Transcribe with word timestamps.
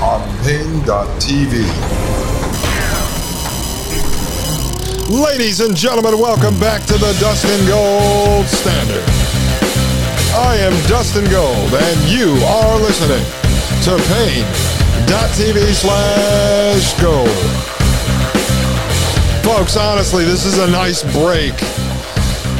on 0.00 0.22
Paine.tv. 0.44 1.66
Ladies 5.10 5.60
and 5.60 5.74
gentlemen, 5.74 6.20
welcome 6.20 6.58
back 6.60 6.82
to 6.86 6.92
the 6.92 7.16
Dustin 7.18 7.66
Gold 7.66 8.46
Standard. 8.46 9.02
I 10.36 10.56
am 10.60 10.72
Dustin 10.86 11.28
Gold, 11.30 11.74
and 11.74 12.10
you 12.10 12.30
are 12.46 12.78
listening 12.78 13.24
to 13.82 13.96
Paine.tv 14.14 15.74
slash 15.74 17.00
gold. 17.02 17.28
Folks, 19.42 19.76
honestly, 19.76 20.24
this 20.24 20.44
is 20.44 20.58
a 20.58 20.70
nice 20.70 21.02
break. 21.12 21.54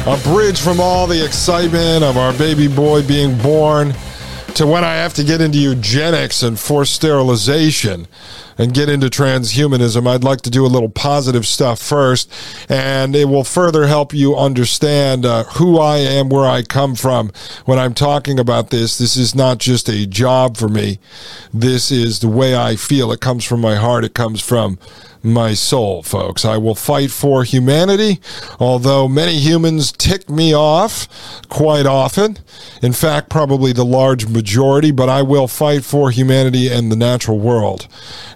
A 0.05 0.19
bridge 0.23 0.59
from 0.59 0.81
all 0.81 1.07
the 1.07 1.23
excitement 1.23 2.03
of 2.03 2.17
our 2.17 2.33
baby 2.33 2.67
boy 2.67 3.05
being 3.07 3.37
born 3.37 3.93
to 4.55 4.67
when 4.67 4.83
I 4.83 4.95
have 4.95 5.13
to 5.15 5.23
get 5.23 5.41
into 5.41 5.57
eugenics 5.57 6.43
and 6.43 6.59
forced 6.59 6.93
sterilization 6.93 8.07
and 8.59 8.73
get 8.73 8.89
into 8.89 9.07
transhumanism, 9.07 10.05
I'd 10.05 10.23
like 10.23 10.41
to 10.41 10.51
do 10.51 10.65
a 10.65 10.67
little 10.67 10.89
positive 10.89 11.47
stuff 11.47 11.81
first, 11.81 12.31
and 12.69 13.15
it 13.15 13.25
will 13.25 13.45
further 13.45 13.87
help 13.87 14.13
you 14.13 14.35
understand 14.35 15.25
uh, 15.25 15.45
who 15.45 15.79
I 15.79 15.97
am, 15.97 16.29
where 16.29 16.45
I 16.45 16.61
come 16.61 16.93
from. 16.93 17.31
When 17.65 17.79
I'm 17.79 17.93
talking 17.93 18.37
about 18.37 18.69
this, 18.69 18.97
this 18.97 19.15
is 19.15 19.33
not 19.33 19.57
just 19.57 19.89
a 19.89 20.05
job 20.05 20.57
for 20.57 20.67
me. 20.67 20.99
This 21.53 21.89
is 21.89 22.19
the 22.19 22.27
way 22.27 22.55
I 22.55 22.75
feel. 22.75 23.11
It 23.11 23.21
comes 23.21 23.45
from 23.45 23.61
my 23.61 23.75
heart. 23.75 24.03
It 24.03 24.13
comes 24.13 24.41
from 24.41 24.77
my 25.21 25.53
soul, 25.53 26.01
folks. 26.01 26.45
I 26.45 26.57
will 26.57 26.75
fight 26.75 27.11
for 27.11 27.43
humanity, 27.43 28.19
although 28.59 29.07
many 29.07 29.37
humans 29.39 29.91
tick 29.91 30.29
me 30.29 30.53
off 30.53 31.07
quite 31.49 31.85
often. 31.85 32.37
In 32.81 32.93
fact, 32.93 33.29
probably 33.29 33.73
the 33.73 33.83
large 33.83 34.27
majority, 34.27 34.91
but 34.91 35.09
I 35.09 35.21
will 35.21 35.47
fight 35.47 35.83
for 35.83 36.11
humanity 36.11 36.69
and 36.69 36.91
the 36.91 36.95
natural 36.95 37.39
world. 37.39 37.87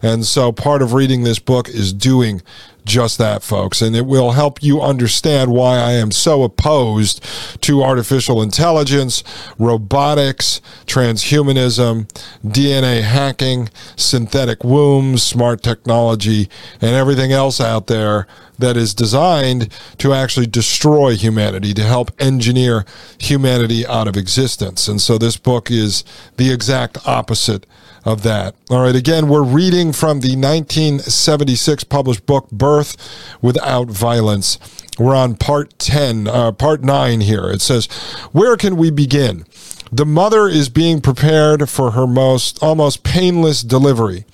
And 0.01 0.12
so 0.21 0.51
part 0.51 0.81
of 0.81 0.93
reading 0.93 1.23
this 1.23 1.39
book 1.39 1.69
is 1.69 1.93
doing 1.93 2.41
just 2.85 3.17
that, 3.17 3.43
folks. 3.43 3.81
And 3.81 3.95
it 3.95 4.05
will 4.05 4.31
help 4.31 4.61
you 4.61 4.81
understand 4.81 5.51
why 5.51 5.77
I 5.77 5.93
am 5.93 6.11
so 6.11 6.43
opposed 6.43 7.23
to 7.61 7.83
artificial 7.83 8.41
intelligence, 8.41 9.23
robotics, 9.57 10.61
transhumanism, 10.85 12.07
DNA 12.45 13.03
hacking, 13.03 13.69
synthetic 13.95 14.63
wombs, 14.63 15.23
smart 15.23 15.63
technology, 15.63 16.49
and 16.81 16.95
everything 16.95 17.31
else 17.31 17.61
out 17.61 17.87
there 17.87 18.27
that 18.63 18.77
is 18.77 18.93
designed 18.93 19.69
to 19.97 20.13
actually 20.13 20.47
destroy 20.47 21.15
humanity, 21.15 21.73
to 21.73 21.83
help 21.83 22.11
engineer 22.19 22.85
humanity 23.19 23.85
out 23.85 24.07
of 24.07 24.15
existence. 24.15 24.87
And 24.87 25.01
so 25.01 25.17
this 25.17 25.37
book 25.37 25.69
is 25.69 26.03
the 26.37 26.51
exact 26.51 26.97
opposite 27.05 27.65
of 28.05 28.23
that. 28.23 28.55
All 28.69 28.81
right, 28.81 28.95
again, 28.95 29.27
we're 29.27 29.43
reading 29.43 29.93
from 29.93 30.21
the 30.21 30.35
1976 30.35 31.83
published 31.85 32.25
book, 32.25 32.49
Birth 32.51 32.97
Without 33.41 33.89
Violence. 33.89 34.57
We're 34.97 35.15
on 35.15 35.35
part 35.35 35.77
10, 35.79 36.27
uh, 36.27 36.51
part 36.53 36.83
9 36.83 37.21
here. 37.21 37.49
It 37.49 37.61
says, 37.61 37.87
Where 38.31 38.57
can 38.57 38.77
we 38.77 38.91
begin? 38.91 39.45
The 39.91 40.05
mother 40.05 40.47
is 40.47 40.69
being 40.69 41.01
prepared 41.01 41.69
for 41.69 41.91
her 41.91 42.07
most 42.07 42.61
almost 42.63 43.03
painless 43.03 43.61
delivery. 43.61 44.25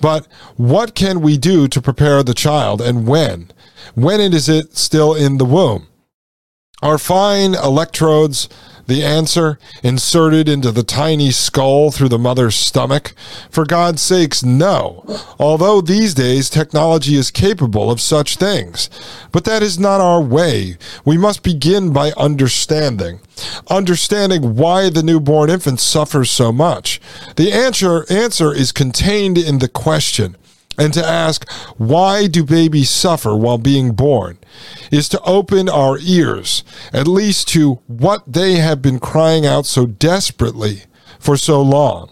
But 0.00 0.26
what 0.56 0.94
can 0.94 1.20
we 1.20 1.36
do 1.36 1.68
to 1.68 1.82
prepare 1.82 2.22
the 2.22 2.32
child 2.32 2.80
and 2.80 3.06
when? 3.06 3.50
When 3.94 4.20
is 4.20 4.48
it 4.48 4.76
still 4.76 5.14
in 5.14 5.38
the 5.38 5.44
womb? 5.44 5.88
Are 6.82 6.98
fine 6.98 7.54
electrodes 7.54 8.48
the 8.88 9.04
answer 9.04 9.60
inserted 9.84 10.48
into 10.48 10.72
the 10.72 10.82
tiny 10.82 11.30
skull 11.30 11.92
through 11.92 12.08
the 12.08 12.18
mother's 12.18 12.56
stomach? 12.56 13.14
For 13.50 13.64
God's 13.64 14.02
sakes, 14.02 14.42
no. 14.42 15.04
Although 15.38 15.80
these 15.80 16.12
days 16.12 16.50
technology 16.50 17.14
is 17.14 17.30
capable 17.30 17.88
of 17.88 18.00
such 18.00 18.36
things. 18.36 18.90
But 19.30 19.44
that 19.44 19.62
is 19.62 19.78
not 19.78 20.00
our 20.00 20.20
way. 20.20 20.76
We 21.04 21.16
must 21.16 21.44
begin 21.44 21.92
by 21.92 22.10
understanding. 22.16 23.20
Understanding 23.68 24.56
why 24.56 24.90
the 24.90 25.04
newborn 25.04 25.50
infant 25.50 25.78
suffers 25.78 26.32
so 26.32 26.50
much. 26.50 27.00
The 27.36 27.52
answer, 27.52 28.04
answer 28.10 28.52
is 28.52 28.72
contained 28.72 29.38
in 29.38 29.60
the 29.60 29.68
question 29.68 30.36
and 30.82 30.92
to 30.92 31.06
ask, 31.06 31.48
why 31.76 32.26
do 32.26 32.42
babies 32.44 32.90
suffer 32.90 33.36
while 33.36 33.58
being 33.58 33.92
born, 33.92 34.36
is 34.90 35.08
to 35.10 35.20
open 35.22 35.68
our 35.68 35.96
ears, 36.00 36.64
at 36.92 37.06
least 37.06 37.46
to 37.48 37.74
what 37.86 38.24
they 38.26 38.56
have 38.56 38.82
been 38.82 38.98
crying 38.98 39.46
out 39.46 39.64
so 39.64 39.86
desperately 39.86 40.82
for 41.20 41.36
so 41.36 41.62
long. 41.62 42.10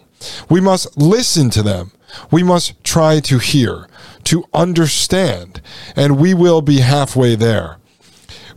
We 0.49 0.61
must 0.61 0.97
listen 0.97 1.49
to 1.49 1.61
them. 1.61 1.91
We 2.31 2.43
must 2.43 2.81
try 2.81 3.19
to 3.21 3.39
hear, 3.39 3.89
to 4.25 4.45
understand, 4.53 5.61
and 5.93 6.17
we 6.17 6.33
will 6.33 6.61
be 6.61 6.79
halfway 6.79 7.35
there. 7.35 7.77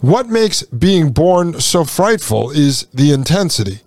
What 0.01 0.29
makes 0.29 0.63
being 0.63 1.11
born 1.11 1.61
so 1.61 1.83
frightful 1.85 2.51
is 2.51 2.87
the 2.95 3.11
intensity 3.13 3.81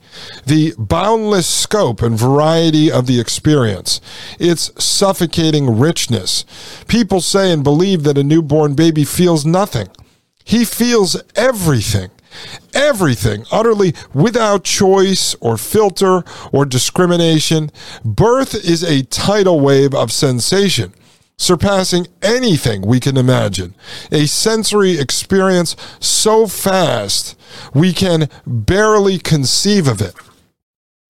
the 0.45 0.73
boundless 0.77 1.47
scope 1.47 2.01
and 2.01 2.17
variety 2.17 2.91
of 2.91 3.07
the 3.07 3.19
experience, 3.19 4.01
its 4.39 4.71
suffocating 4.83 5.79
richness. 5.79 6.45
People 6.87 7.21
say 7.21 7.51
and 7.51 7.63
believe 7.63 8.03
that 8.03 8.17
a 8.17 8.23
newborn 8.23 8.75
baby 8.75 9.03
feels 9.03 9.45
nothing. 9.45 9.87
He 10.43 10.63
feels 10.65 11.21
everything. 11.35 12.11
Everything, 12.73 13.45
utterly 13.51 13.93
without 14.13 14.63
choice 14.63 15.35
or 15.39 15.57
filter 15.57 16.23
or 16.51 16.65
discrimination. 16.65 17.71
Birth 18.05 18.53
is 18.53 18.83
a 18.83 19.03
tidal 19.03 19.59
wave 19.59 19.95
of 19.95 20.11
sensation 20.11 20.93
surpassing 21.37 22.07
anything 22.21 22.81
we 22.81 22.99
can 22.99 23.15
imagine. 23.15 23.75
A 24.11 24.25
sensory 24.25 24.99
experience 24.99 25.75
so 25.99 26.47
fast 26.47 27.37
we 27.73 27.93
can 27.93 28.29
barely 28.45 29.19
conceive 29.19 29.87
of 29.87 30.01
it. 30.01 30.15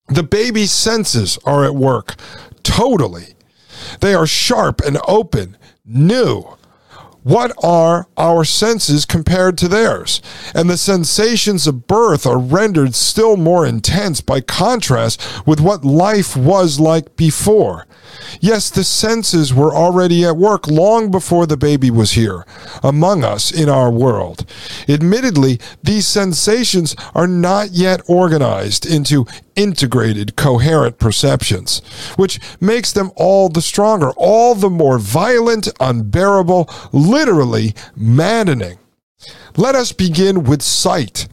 The 0.10 0.24
baby's 0.24 0.72
senses 0.72 1.38
are 1.46 1.66
at 1.66 1.76
work 1.76 2.16
totally. 2.64 3.36
They 4.02 4.14
are 4.14 4.28
sharp 4.28 4.82
and 4.82 4.98
open, 5.08 5.58
new. 5.86 6.58
What 7.28 7.52
are 7.62 8.08
our 8.16 8.46
senses 8.46 9.04
compared 9.04 9.58
to 9.58 9.68
theirs? 9.68 10.22
And 10.56 10.70
the 10.70 10.78
sensations 10.78 11.68
of 11.68 11.86
birth 11.86 12.26
are 12.26 12.38
rendered 12.40 12.96
still 12.96 13.36
more 13.36 13.66
intense 13.66 14.22
by 14.22 14.40
contrast 14.40 15.22
with 15.46 15.60
what 15.60 15.84
life 15.84 16.38
was 16.38 16.80
like 16.80 17.18
before. 17.18 17.86
Yes, 18.40 18.70
the 18.70 18.86
senses 18.86 19.54
were 19.54 19.76
already 19.76 20.24
at 20.24 20.38
work 20.38 20.68
long 20.70 21.12
before 21.12 21.46
the 21.46 21.58
baby 21.58 21.92
was 21.92 22.12
here, 22.14 22.46
among 22.82 23.26
us 23.26 23.52
in 23.52 23.68
our 23.68 23.92
world. 23.92 24.50
Admittedly, 24.88 25.60
these 25.84 26.08
sensations 26.08 26.96
are 27.14 27.28
not 27.28 27.72
yet 27.72 28.00
organized 28.08 28.86
into 28.86 29.26
integrated, 29.58 30.38
coherent 30.38 31.00
perceptions, 31.00 31.82
which 32.16 32.40
makes 32.62 32.94
them 32.94 33.12
all 33.18 33.50
the 33.50 33.62
stronger, 33.62 34.12
all 34.12 34.56
the 34.56 34.70
more 34.70 35.00
violent, 35.00 35.68
unbearable, 35.82 36.70
literally 36.94 37.74
maddening. 37.96 38.78
Let 39.58 39.76
us 39.76 39.92
begin 39.92 40.44
with 40.44 40.62
sight. 40.62 41.28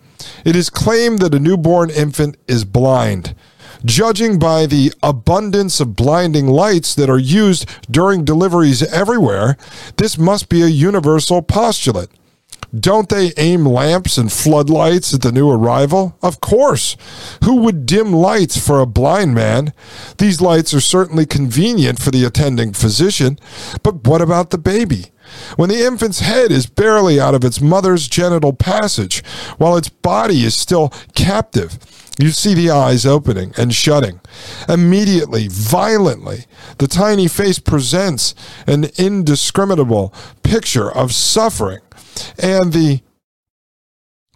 It 0.44 0.56
is 0.56 0.71
claimed 0.71 1.21
that 1.21 1.35
a 1.35 1.38
newborn 1.38 1.91
infant 1.91 2.37
is 2.49 2.65
blind. 2.65 3.37
Judging 3.85 4.38
by 4.38 4.65
the 4.65 4.94
abundance 5.03 5.79
of 5.79 5.94
blinding 5.94 6.47
lights 6.47 6.94
that 6.94 7.11
are 7.11 7.19
used 7.19 7.69
during 7.91 8.25
deliveries 8.25 8.82
everywhere, 8.82 9.59
this 9.99 10.17
must 10.17 10.49
be 10.49 10.62
a 10.62 10.67
universal 10.67 11.43
postulate. 11.43 12.09
Don't 12.79 13.09
they 13.09 13.32
aim 13.37 13.67
lamps 13.67 14.19
and 14.19 14.32
floodlights 14.32 15.15
at 15.15 15.23
the 15.23 15.31
new 15.31 15.49
arrival? 15.49 16.17
Of 16.23 16.41
course. 16.41 16.97
Who 17.44 17.56
would 17.56 17.87
dim 17.87 18.12
lights 18.12 18.59
for 18.59 18.81
a 18.81 18.87
blind 18.87 19.35
man? 19.35 19.73
These 20.19 20.41
lights 20.41 20.75
are 20.75 20.81
certainly 20.81 21.26
convenient 21.26 22.00
for 22.00 22.11
the 22.11 22.25
attending 22.25 22.73
physician, 22.73 23.38
but 23.82 24.06
what 24.06 24.21
about 24.21 24.50
the 24.50 24.59
baby? 24.59 25.06
When 25.56 25.69
the 25.69 25.85
infant's 25.87 26.21
head 26.21 26.50
is 26.50 26.67
barely 26.67 27.21
out 27.21 27.35
of 27.35 27.44
its 27.44 27.61
mother's 27.61 28.09
genital 28.09 28.53
passage, 28.53 29.25
while 29.56 29.76
its 29.76 29.88
body 29.88 30.44
is 30.44 30.55
still 30.55 30.93
captive, 31.15 31.79
You 32.17 32.31
see 32.31 32.55
the 32.55 32.71
eyes 32.71 33.05
opening 33.05 33.53
and 33.56 33.75
shutting. 33.75 34.21
Immediately, 34.69 35.49
violently, 35.49 36.44
the 36.79 36.87
tiny 36.87 37.26
face 37.26 37.59
presents 37.59 38.37
an 38.69 38.85
indiscriminable 38.97 40.15
picture 40.44 40.91
of 40.91 41.12
suffering, 41.12 41.81
and 42.38 42.72
the 42.72 43.00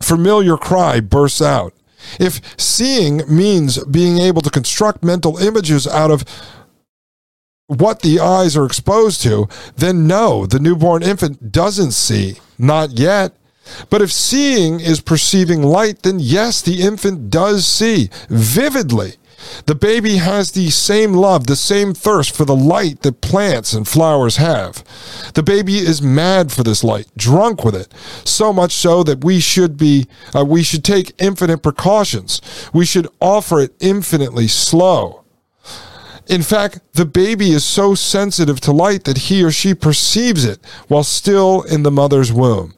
familiar 0.02 0.56
cry 0.56 1.00
bursts 1.00 1.42
out. 1.42 1.75
If 2.20 2.40
seeing 2.58 3.22
means 3.28 3.82
being 3.84 4.19
able 4.19 4.42
to 4.42 4.50
construct 4.50 5.02
mental 5.02 5.36
images 5.38 5.86
out 5.86 6.10
of 6.10 6.25
what 7.66 8.00
the 8.00 8.19
eyes 8.20 8.56
are 8.56 8.64
exposed 8.64 9.22
to, 9.22 9.48
then 9.76 10.06
no, 10.06 10.46
the 10.46 10.58
newborn 10.58 11.02
infant 11.02 11.52
doesn't 11.52 11.92
see. 11.92 12.38
Not 12.58 12.98
yet. 12.98 13.34
But 13.91 14.03
if 14.03 14.12
seeing 14.12 14.81
is 14.81 15.00
perceiving 15.00 15.62
light, 15.62 16.03
then 16.03 16.19
yes, 16.19 16.62
the 16.62 16.81
infant 16.81 17.31
does 17.31 17.67
see 17.67 18.11
vividly. 18.29 19.15
The 19.67 19.75
baby 19.75 20.17
has 20.17 20.53
the 20.53 20.70
same 20.70 21.12
love, 21.12 21.47
the 21.47 21.56
same 21.56 21.94
thirst 21.94 22.35
for 22.35 22.44
the 22.44 22.56
light 22.56 23.03
that 23.03 23.20
plants 23.20 23.73
and 23.73 23.87
flowers 23.87 24.37
have. 24.37 24.85
The 25.35 25.43
baby 25.43 25.79
is 25.79 26.03
mad 26.03 26.53
for 26.53 26.62
this 26.62 26.82
light, 26.82 27.06
drunk 27.17 27.65
with 27.65 27.75
it, 27.75 27.93
so 28.25 28.53
much 28.53 28.73
so 28.73 29.03
that 29.05 29.25
we 29.25 29.41
should 29.41 29.76
be 29.76 30.06
uh, 30.35 30.44
we 30.44 30.62
should 30.62 30.85
take 30.85 31.14
infinite 31.19 31.62
precautions. 31.62 32.41
We 32.73 32.85
should 32.85 33.09
offer 33.21 33.61
it 33.61 33.75
infinitely 33.81 34.49
slow. 34.49 35.25
In 36.29 36.43
fact, 36.43 36.81
the 36.93 37.06
baby 37.06 37.53
is 37.53 37.64
so 37.64 37.94
sensitive 37.94 38.61
to 38.61 38.73
light 38.73 39.05
that 39.05 39.17
he 39.17 39.43
or 39.43 39.50
she 39.50 39.73
perceives 39.75 40.44
it 40.44 40.61
while 40.88 41.03
still 41.03 41.62
in 41.62 41.85
the 41.85 41.91
mother's 41.91 42.31
womb. 42.31 42.75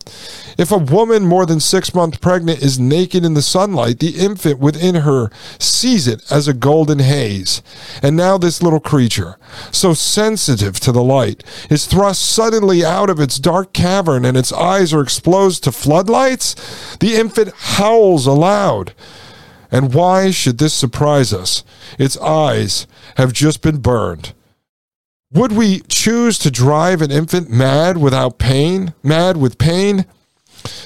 If 0.61 0.71
a 0.71 0.77
woman 0.77 1.25
more 1.25 1.47
than 1.47 1.59
six 1.59 1.95
months 1.95 2.19
pregnant 2.19 2.62
is 2.62 2.79
naked 2.79 3.25
in 3.25 3.33
the 3.33 3.41
sunlight, 3.41 3.99
the 3.99 4.19
infant 4.19 4.59
within 4.59 4.97
her 4.97 5.31
sees 5.59 6.07
it 6.07 6.23
as 6.31 6.47
a 6.47 6.53
golden 6.53 6.99
haze. 6.99 7.62
And 8.03 8.15
now 8.15 8.37
this 8.37 8.62
little 8.62 8.79
creature, 8.79 9.39
so 9.73 9.95
sensitive 9.95 10.79
to 10.81 10.93
the 10.93 11.03
light, 11.03 11.43
is 11.71 11.87
thrust 11.87 12.21
suddenly 12.21 12.85
out 12.85 13.09
of 13.09 13.19
its 13.19 13.39
dark 13.39 13.73
cavern 13.73 14.27
and 14.27 14.37
its 14.37 14.53
eyes 14.53 14.93
are 14.93 15.01
exposed 15.01 15.65
to 15.65 15.73
floodlights. 15.73 16.55
The 16.99 17.15
infant 17.15 17.55
howls 17.55 18.27
aloud. 18.27 18.93
And 19.71 19.95
why 19.95 20.31
should 20.31 20.59
this 20.59 20.75
surprise 20.75 21.33
us? 21.33 21.65
Its 21.99 22.19
eyes 22.19 22.87
have 23.17 23.33
just 23.33 23.62
been 23.62 23.79
burned. 23.79 24.35
Would 25.33 25.53
we 25.53 25.81
choose 25.89 26.39
to 26.41 26.51
drive 26.51 27.01
an 27.01 27.11
infant 27.11 27.49
mad 27.49 27.97
without 27.97 28.39
pain, 28.39 28.93
mad 29.03 29.39
with 29.39 29.57
pain? 29.57 30.05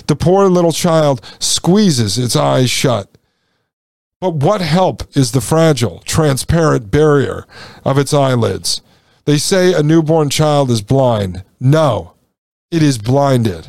The 0.06 0.16
poor 0.16 0.48
little 0.48 0.72
child 0.72 1.24
squeezes 1.38 2.18
its 2.18 2.36
eyes 2.36 2.70
shut. 2.70 3.16
But 4.20 4.36
what 4.36 4.60
help 4.60 5.02
is 5.16 5.32
the 5.32 5.40
fragile, 5.40 6.00
transparent 6.06 6.90
barrier 6.90 7.46
of 7.84 7.98
its 7.98 8.14
eyelids? 8.14 8.80
They 9.24 9.38
say 9.38 9.72
a 9.72 9.82
newborn 9.82 10.30
child 10.30 10.70
is 10.70 10.82
blind. 10.82 11.44
No, 11.58 12.14
it 12.70 12.82
is 12.82 12.98
blinded. 12.98 13.68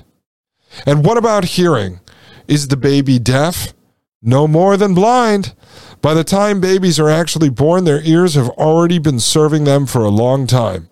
And 0.85 1.05
what 1.05 1.17
about 1.17 1.45
hearing? 1.45 1.99
Is 2.47 2.67
the 2.67 2.77
baby 2.77 3.19
deaf? 3.19 3.73
No 4.21 4.47
more 4.47 4.75
than 4.77 4.93
blind. 4.93 5.53
By 6.01 6.13
the 6.13 6.23
time 6.23 6.59
babies 6.59 6.99
are 6.99 7.09
actually 7.09 7.49
born, 7.49 7.83
their 7.83 8.01
ears 8.01 8.35
have 8.35 8.49
already 8.49 8.99
been 8.99 9.19
serving 9.19 9.63
them 9.63 9.85
for 9.85 10.03
a 10.03 10.09
long 10.09 10.47
time. 10.47 10.89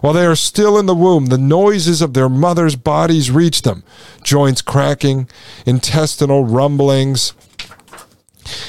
While 0.00 0.12
they 0.12 0.26
are 0.26 0.36
still 0.36 0.78
in 0.78 0.86
the 0.86 0.94
womb, 0.94 1.26
the 1.26 1.38
noises 1.38 2.02
of 2.02 2.14
their 2.14 2.28
mother's 2.28 2.76
bodies 2.76 3.30
reach 3.30 3.62
them 3.62 3.82
joints 4.22 4.62
cracking, 4.62 5.28
intestinal 5.64 6.44
rumblings, 6.44 7.32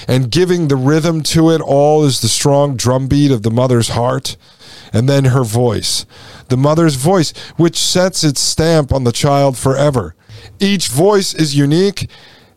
and 0.07 0.31
giving 0.31 0.67
the 0.67 0.75
rhythm 0.75 1.21
to 1.21 1.49
it 1.51 1.61
all 1.61 2.03
is 2.03 2.21
the 2.21 2.27
strong 2.27 2.75
drumbeat 2.75 3.31
of 3.31 3.43
the 3.43 3.51
mother's 3.51 3.89
heart, 3.89 4.37
and 4.93 5.07
then 5.09 5.25
her 5.25 5.43
voice, 5.43 6.05
the 6.49 6.57
mother's 6.57 6.95
voice, 6.95 7.31
which 7.57 7.77
sets 7.77 8.23
its 8.23 8.39
stamp 8.39 8.91
on 8.91 9.03
the 9.03 9.11
child 9.11 9.57
forever. 9.57 10.15
Each 10.59 10.87
voice 10.87 11.33
is 11.33 11.55
unique, 11.55 12.09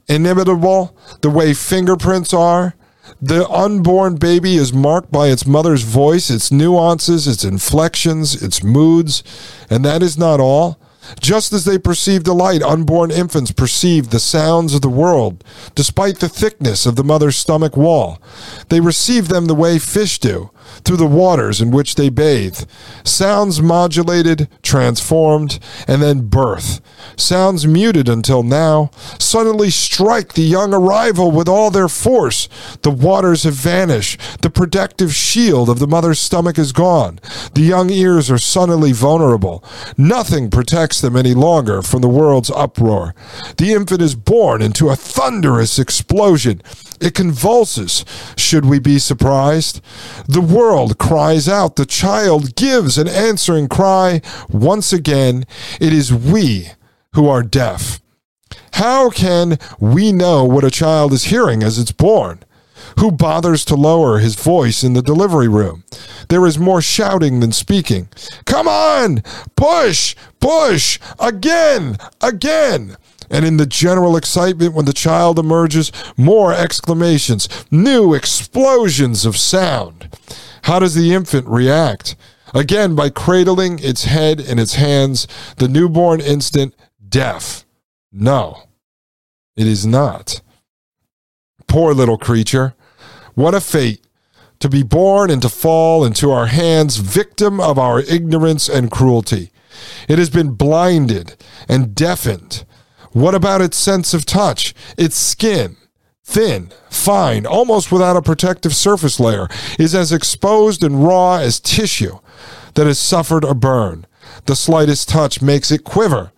inimitable, 0.08 0.96
the 1.22 1.31
way 1.31 1.55
fingerprints 1.55 2.32
are, 2.32 2.75
the 3.21 3.49
unborn 3.49 4.17
baby 4.17 4.57
is 4.57 4.73
marked 4.73 5.11
by 5.11 5.29
its 5.29 5.47
mother's 5.47 5.83
voice, 5.83 6.31
its 6.31 6.51
nuances, 6.51 7.27
its 7.27 7.45
inflections, 7.45 8.43
its 8.43 8.62
moods, 8.62 9.23
and 9.69 9.85
that 9.85 10.03
is 10.03 10.19
not 10.19 10.41
all. 10.41 10.79
Just 11.19 11.53
as 11.53 11.65
they 11.65 11.79
perceive 11.79 12.25
the 12.25 12.35
light, 12.35 12.62
unborn 12.62 13.11
infants 13.11 13.51
perceive 13.51 14.11
the 14.11 14.21
sounds 14.21 14.75
of 14.75 14.83
the 14.83 14.89
world, 14.89 15.43
despite 15.75 16.21
the 16.21 16.29
thickness 16.29 16.87
of 16.87 16.97
the 16.97 17.05
mother's 17.05 17.37
stomach 17.37 17.77
wall. 17.77 18.21
They 18.69 18.81
receive 18.81 19.29
them 19.29 19.47
the 19.47 19.55
way 19.55 19.79
fish 19.79 20.19
do, 20.19 20.51
through 20.84 20.96
the 20.96 21.06
waters 21.06 21.61
in 21.61 21.70
which 21.70 21.94
they 21.94 22.08
bathe. 22.08 22.61
Sounds 23.05 23.61
modulated, 23.61 24.49
transformed, 24.62 25.58
and 25.87 26.02
then 26.02 26.28
birth. 26.28 26.81
Sounds 27.17 27.67
muted 27.67 28.08
until 28.08 28.43
now 28.43 28.90
suddenly 29.19 29.70
strike 29.70 30.34
the 30.34 30.43
young 30.43 30.72
arrival 30.75 31.31
with 31.31 31.49
all 31.49 31.70
their 31.70 31.88
force. 31.88 32.49
The 32.82 32.90
waters 32.90 33.44
have 33.44 33.55
vanished. 33.55 34.43
The 34.43 34.50
protective 34.50 35.14
shield 35.14 35.69
of 35.69 35.78
the 35.78 35.87
mother's 35.87 36.19
stomach 36.19 36.58
is 36.58 36.72
gone. 36.72 37.20
The 37.55 37.62
young 37.62 37.90
ears 37.90 38.31
are 38.31 38.38
suddenly 38.38 38.93
vulnerable. 38.93 39.64
Nothing 39.96 40.50
protects 40.50 41.00
them 41.00 41.17
any 41.17 41.34
longer 41.34 41.82
from 41.82 42.00
the 42.00 42.08
world's 42.08 42.50
uproar. 42.50 43.14
The 43.56 43.72
infant 43.72 44.02
is 44.02 44.14
born 44.14 44.62
into 44.62 44.88
a 44.88 44.96
thunderous 44.96 45.78
explosion. 45.78 46.62
It 47.00 47.14
convulses. 47.14 48.05
Should 48.37 48.67
we 48.67 48.79
be 48.79 48.99
surprised? 48.99 49.81
The 50.29 50.41
world 50.41 50.99
cries 50.99 51.49
out. 51.49 51.76
The 51.76 51.87
child 51.87 52.55
gives 52.55 52.99
an 52.99 53.08
answering 53.08 53.69
cry. 53.69 54.20
Once 54.50 54.93
again, 54.93 55.47
it 55.81 55.93
is 55.93 56.12
we 56.12 56.69
who 57.14 57.29
are 57.29 57.43
deaf. 57.43 58.00
How 58.75 59.11
can 59.11 59.58
we 59.79 60.12
know 60.12 60.44
what 60.44 60.64
a 60.64 60.70
child 60.70 61.12
is 61.12 61.25
hearing 61.25 61.62
as 61.62 61.79
it's 61.79 61.93
born? 61.93 62.41
Who 62.99 63.11
bothers 63.11 63.64
to 63.67 63.75
lower 63.76 64.19
his 64.19 64.35
voice 64.35 64.82
in 64.82 64.94
the 64.94 65.03
delivery 65.03 65.49
room? 65.49 65.85
There 66.29 66.46
is 66.46 66.58
more 66.58 66.82
shouting 66.82 67.41
than 67.41 67.53
speaking. 67.53 68.08
Come 68.44 68.69
on! 68.69 69.23
Push! 69.56 70.17
Push! 70.41 70.99
Again! 71.19 71.96
Again! 72.20 72.96
And 73.31 73.44
in 73.44 73.56
the 73.56 73.67
general 73.67 74.17
excitement 74.17 74.75
when 74.75 74.87
the 74.87 74.93
child 74.93 75.38
emerges, 75.38 75.93
more 76.17 76.53
exclamations, 76.53 77.49
new 77.71 78.12
explosions 78.12 79.25
of 79.25 79.37
sound. 79.37 80.09
How 80.62 80.81
does 80.81 80.94
the 80.94 81.15
infant 81.15 81.47
react? 81.47 82.17
Again, 82.53 82.97
by 82.97 83.11
cradling 83.11 83.79
its 83.79 84.05
head 84.05 84.41
in 84.41 84.59
its 84.59 84.75
hands, 84.75 85.29
the 85.58 85.69
newborn 85.69 86.20
instant 86.20 86.75
deaf. 87.08 87.65
No, 88.13 88.65
it 89.56 89.67
is 89.67 89.87
not. 89.87 90.41
Poor 91.69 91.94
little 91.94 92.19
creature. 92.19 92.75
What 93.34 93.55
a 93.55 93.60
fate 93.60 94.05
to 94.58 94.69
be 94.69 94.82
born 94.82 95.31
and 95.31 95.41
to 95.43 95.49
fall 95.49 96.05
into 96.05 96.31
our 96.31 96.46
hands, 96.46 96.96
victim 96.96 97.60
of 97.60 97.79
our 97.79 98.01
ignorance 98.01 98.69
and 98.69 98.91
cruelty. 98.91 99.51
It 100.08 100.19
has 100.19 100.31
been 100.31 100.55
blinded 100.55 101.37
and 101.69 101.94
deafened. 101.94 102.65
What 103.12 103.34
about 103.34 103.60
its 103.60 103.76
sense 103.76 104.14
of 104.14 104.24
touch, 104.24 104.74
its 104.96 105.17
skin? 105.17 105.76
Thin, 106.22 106.70
fine, 106.90 107.44
almost 107.44 107.90
without 107.90 108.17
a 108.17 108.22
protective 108.22 108.76
surface 108.76 109.19
layer, 109.19 109.48
is 109.81 109.96
as 109.96 110.12
exposed 110.12 110.84
and 110.84 111.05
raw 111.05 111.36
as 111.36 111.58
tissue 111.58 112.19
that 112.74 112.86
has 112.86 113.00
suffered 113.00 113.43
a 113.43 113.55
burn. 113.55 114.06
The 114.46 114.55
slightest 114.55 115.08
touch 115.08 115.43
makes 115.43 115.72
it 115.72 115.82
quiver. 115.82 116.31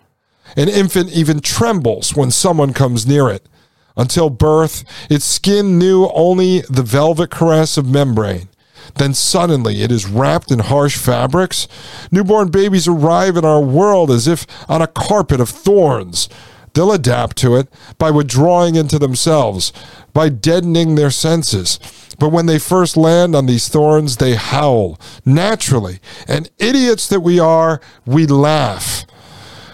An 0.56 0.68
infant 0.70 1.10
even 1.10 1.40
trembles 1.40 2.16
when 2.16 2.30
someone 2.30 2.72
comes 2.72 3.06
near 3.06 3.28
it. 3.28 3.46
Until 3.94 4.30
birth, 4.30 4.84
its 5.10 5.26
skin 5.26 5.78
knew 5.78 6.08
only 6.14 6.62
the 6.70 6.82
velvet 6.82 7.30
caress 7.30 7.76
of 7.76 7.86
membrane. 7.86 8.48
Then 8.94 9.12
suddenly 9.14 9.82
it 9.82 9.92
is 9.92 10.06
wrapped 10.06 10.50
in 10.50 10.58
harsh 10.60 10.96
fabrics. 10.96 11.68
Newborn 12.10 12.48
babies 12.48 12.88
arrive 12.88 13.36
in 13.36 13.44
our 13.44 13.60
world 13.60 14.10
as 14.10 14.26
if 14.26 14.46
on 14.70 14.82
a 14.82 14.86
carpet 14.86 15.40
of 15.40 15.50
thorns. 15.50 16.28
They'll 16.74 16.92
adapt 16.92 17.36
to 17.38 17.56
it 17.56 17.68
by 17.98 18.10
withdrawing 18.10 18.76
into 18.76 18.98
themselves, 18.98 19.72
by 20.12 20.28
deadening 20.28 20.94
their 20.94 21.10
senses. 21.10 21.78
But 22.18 22.30
when 22.30 22.46
they 22.46 22.58
first 22.58 22.96
land 22.96 23.34
on 23.34 23.46
these 23.46 23.68
thorns, 23.68 24.16
they 24.16 24.36
howl 24.36 24.98
naturally. 25.24 26.00
And 26.26 26.50
idiots 26.58 27.08
that 27.08 27.20
we 27.20 27.38
are, 27.38 27.80
we 28.06 28.26
laugh. 28.26 29.04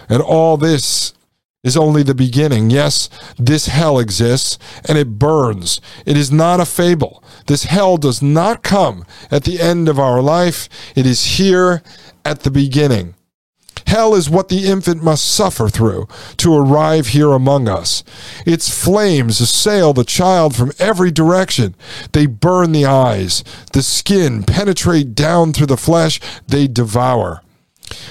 And 0.09 0.21
all 0.21 0.57
this 0.57 1.13
is 1.63 1.75
only 1.75 2.03
the 2.03 2.15
beginning. 2.15 2.69
Yes, 2.69 3.09
this 3.37 3.67
hell 3.67 3.99
exists 3.99 4.57
and 4.87 4.97
it 4.97 5.19
burns. 5.19 5.81
It 6.05 6.17
is 6.17 6.31
not 6.31 6.59
a 6.59 6.65
fable. 6.65 7.23
This 7.47 7.65
hell 7.65 7.97
does 7.97 8.21
not 8.21 8.63
come 8.63 9.05
at 9.29 9.43
the 9.43 9.59
end 9.59 9.89
of 9.89 9.99
our 9.99 10.21
life, 10.21 10.69
it 10.95 11.05
is 11.05 11.37
here 11.37 11.83
at 12.23 12.41
the 12.41 12.51
beginning. 12.51 13.15
Hell 13.89 14.13
is 14.13 14.29
what 14.29 14.49
the 14.49 14.67
infant 14.67 15.01
must 15.01 15.25
suffer 15.25 15.67
through 15.67 16.07
to 16.37 16.55
arrive 16.55 17.07
here 17.07 17.31
among 17.31 17.67
us. 17.67 18.03
Its 18.45 18.69
flames 18.69 19.41
assail 19.41 19.93
the 19.93 20.03
child 20.03 20.55
from 20.55 20.71
every 20.77 21.09
direction. 21.09 21.73
They 22.11 22.27
burn 22.27 22.71
the 22.71 22.85
eyes, 22.85 23.43
the 23.73 23.81
skin, 23.81 24.43
penetrate 24.43 25.15
down 25.15 25.53
through 25.53 25.65
the 25.65 25.75
flesh, 25.75 26.21
they 26.47 26.67
devour. 26.67 27.41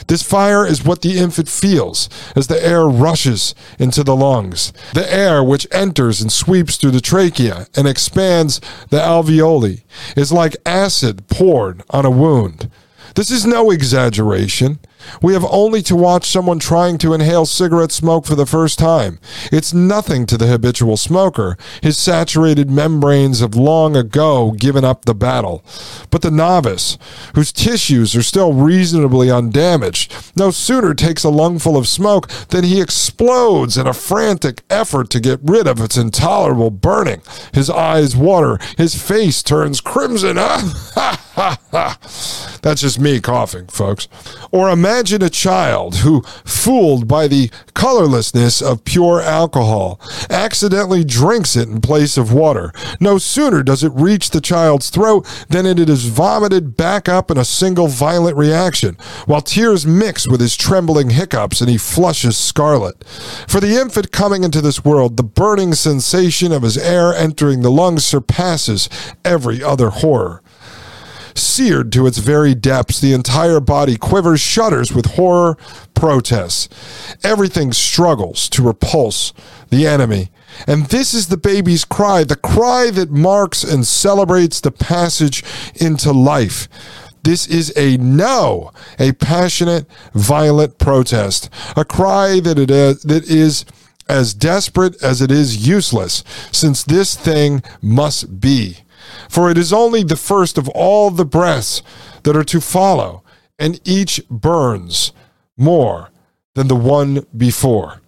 This 0.08 0.24
fire 0.24 0.66
is 0.66 0.84
what 0.84 1.02
the 1.02 1.16
infant 1.16 1.48
feels 1.48 2.08
as 2.34 2.48
the 2.48 2.60
air 2.60 2.88
rushes 2.88 3.54
into 3.78 4.02
the 4.02 4.16
lungs. 4.16 4.72
The 4.94 5.14
air 5.14 5.44
which 5.44 5.68
enters 5.70 6.20
and 6.20 6.32
sweeps 6.32 6.76
through 6.76 6.90
the 6.90 7.00
trachea 7.00 7.68
and 7.76 7.86
expands 7.86 8.60
the 8.90 8.98
alveoli 8.98 9.84
is 10.16 10.32
like 10.32 10.56
acid 10.66 11.28
poured 11.28 11.84
on 11.90 12.04
a 12.04 12.10
wound. 12.10 12.68
This 13.14 13.30
is 13.30 13.46
no 13.46 13.70
exaggeration. 13.70 14.80
We 15.22 15.32
have 15.32 15.44
only 15.44 15.82
to 15.82 15.96
watch 15.96 16.26
someone 16.26 16.58
trying 16.58 16.98
to 16.98 17.14
inhale 17.14 17.46
cigarette 17.46 17.92
smoke 17.92 18.26
for 18.26 18.34
the 18.34 18.46
first 18.46 18.78
time. 18.78 19.18
It's 19.52 19.72
nothing 19.72 20.26
to 20.26 20.36
the 20.36 20.46
habitual 20.46 20.96
smoker. 20.96 21.56
His 21.82 21.98
saturated 21.98 22.70
membranes 22.70 23.40
have 23.40 23.54
long 23.54 23.96
ago 23.96 24.52
given 24.52 24.84
up 24.84 25.04
the 25.04 25.14
battle. 25.14 25.64
But 26.10 26.22
the 26.22 26.30
novice, 26.30 26.98
whose 27.34 27.52
tissues 27.52 28.14
are 28.16 28.22
still 28.22 28.52
reasonably 28.52 29.30
undamaged, 29.30 30.12
no 30.36 30.50
sooner 30.50 30.94
takes 30.94 31.24
a 31.24 31.30
lungful 31.30 31.76
of 31.76 31.88
smoke 31.88 32.28
than 32.48 32.64
he 32.64 32.80
explodes 32.80 33.76
in 33.76 33.86
a 33.86 33.92
frantic 33.92 34.62
effort 34.70 35.10
to 35.10 35.20
get 35.20 35.40
rid 35.42 35.66
of 35.66 35.80
its 35.80 35.96
intolerable 35.96 36.70
burning. 36.70 37.22
His 37.52 37.70
eyes 37.70 38.16
water, 38.16 38.58
his 38.76 39.00
face 39.00 39.42
turns 39.42 39.80
crimson. 39.80 40.36
Huh? 40.36 40.58
Ha 40.94 41.24
ha 41.34 41.58
ha 41.70 41.98
ha 41.98 42.58
That's 42.62 42.80
just 42.80 42.98
me 42.98 43.20
coughing, 43.20 43.66
folks. 43.68 44.08
Or 44.50 44.70
imagine 44.70 44.87
Imagine 44.88 45.22
a 45.22 45.28
child 45.28 45.96
who, 45.96 46.22
fooled 46.46 47.06
by 47.06 47.28
the 47.28 47.50
colorlessness 47.74 48.62
of 48.62 48.84
pure 48.84 49.20
alcohol, 49.20 50.00
accidentally 50.30 51.04
drinks 51.04 51.56
it 51.56 51.68
in 51.68 51.82
place 51.82 52.16
of 52.16 52.32
water. 52.32 52.72
No 52.98 53.18
sooner 53.18 53.62
does 53.62 53.84
it 53.84 53.92
reach 53.94 54.30
the 54.30 54.40
child's 54.40 54.88
throat 54.88 55.26
than 55.50 55.66
it 55.66 55.78
is 55.78 56.06
vomited 56.06 56.74
back 56.74 57.06
up 57.06 57.30
in 57.30 57.36
a 57.36 57.44
single 57.44 57.88
violent 57.88 58.38
reaction, 58.38 58.96
while 59.26 59.42
tears 59.42 59.86
mix 59.86 60.26
with 60.26 60.40
his 60.40 60.56
trembling 60.56 61.10
hiccups 61.10 61.60
and 61.60 61.68
he 61.68 61.76
flushes 61.76 62.38
scarlet. 62.38 63.04
For 63.46 63.60
the 63.60 63.78
infant 63.78 64.10
coming 64.10 64.42
into 64.42 64.62
this 64.62 64.86
world, 64.86 65.18
the 65.18 65.22
burning 65.22 65.74
sensation 65.74 66.50
of 66.50 66.62
his 66.62 66.78
air 66.78 67.12
entering 67.12 67.60
the 67.60 67.70
lungs 67.70 68.06
surpasses 68.06 68.88
every 69.22 69.62
other 69.62 69.90
horror. 69.90 70.42
Seared 71.38 71.92
to 71.92 72.06
its 72.08 72.18
very 72.18 72.52
depths, 72.52 73.00
the 73.00 73.12
entire 73.12 73.60
body 73.60 73.96
quivers, 73.96 74.40
shudders 74.40 74.92
with 74.92 75.06
horror, 75.06 75.56
protests. 75.94 76.68
Everything 77.22 77.72
struggles 77.72 78.48
to 78.48 78.62
repulse 78.62 79.32
the 79.70 79.86
enemy. 79.86 80.30
And 80.66 80.86
this 80.86 81.14
is 81.14 81.28
the 81.28 81.36
baby's 81.36 81.84
cry, 81.84 82.24
the 82.24 82.34
cry 82.34 82.90
that 82.90 83.10
marks 83.10 83.62
and 83.62 83.86
celebrates 83.86 84.60
the 84.60 84.72
passage 84.72 85.44
into 85.76 86.12
life. 86.12 86.68
This 87.22 87.46
is 87.46 87.72
a 87.76 87.96
no, 87.98 88.72
a 88.98 89.12
passionate, 89.12 89.86
violent 90.14 90.78
protest, 90.78 91.50
a 91.76 91.84
cry 91.84 92.40
that 92.40 92.58
it 92.58 92.70
is, 92.70 93.02
that 93.02 93.30
is 93.30 93.64
as 94.08 94.34
desperate 94.34 95.00
as 95.02 95.22
it 95.22 95.30
is 95.30 95.68
useless, 95.68 96.24
since 96.50 96.82
this 96.82 97.14
thing 97.14 97.62
must 97.80 98.40
be. 98.40 98.78
For 99.28 99.50
it 99.50 99.58
is 99.58 99.72
only 99.72 100.02
the 100.02 100.16
first 100.16 100.58
of 100.58 100.68
all 100.70 101.10
the 101.10 101.24
breaths 101.24 101.82
that 102.22 102.36
are 102.36 102.44
to 102.44 102.60
follow, 102.60 103.22
and 103.58 103.80
each 103.84 104.20
burns 104.30 105.12
more 105.56 106.10
than 106.54 106.68
the 106.68 106.76
one 106.76 107.26
before. 107.36 108.00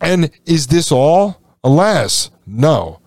And 0.00 0.30
is 0.46 0.68
this 0.68 0.90
all? 0.90 1.40
Alas, 1.62 2.30
no. 2.46 3.00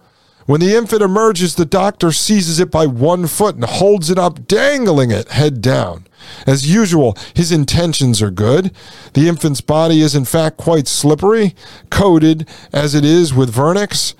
When 0.46 0.60
the 0.60 0.76
infant 0.76 1.02
emerges, 1.02 1.56
the 1.56 1.66
doctor 1.66 2.12
seizes 2.12 2.60
it 2.60 2.70
by 2.70 2.86
one 2.86 3.28
foot 3.28 3.56
and 3.56 3.64
holds 3.64 4.10
it 4.10 4.20
up, 4.20 4.46
dangling 4.48 5.10
it 5.10 5.30
head 5.30 5.62
down. 5.62 6.06
As 6.46 6.72
usual, 6.72 7.18
his 7.34 7.52
intentions 7.52 8.22
are 8.22 8.32
good. 8.32 8.72
The 9.14 9.28
infant's 9.28 9.62
body 9.62 10.02
is, 10.02 10.16
in 10.16 10.26
fact, 10.26 10.58
quite 10.58 10.88
slippery, 10.88 11.56
coated 11.90 12.48
as 12.72 12.94
it 12.94 13.06
is 13.06 13.34
with 13.34 13.54
vernix 13.54 14.16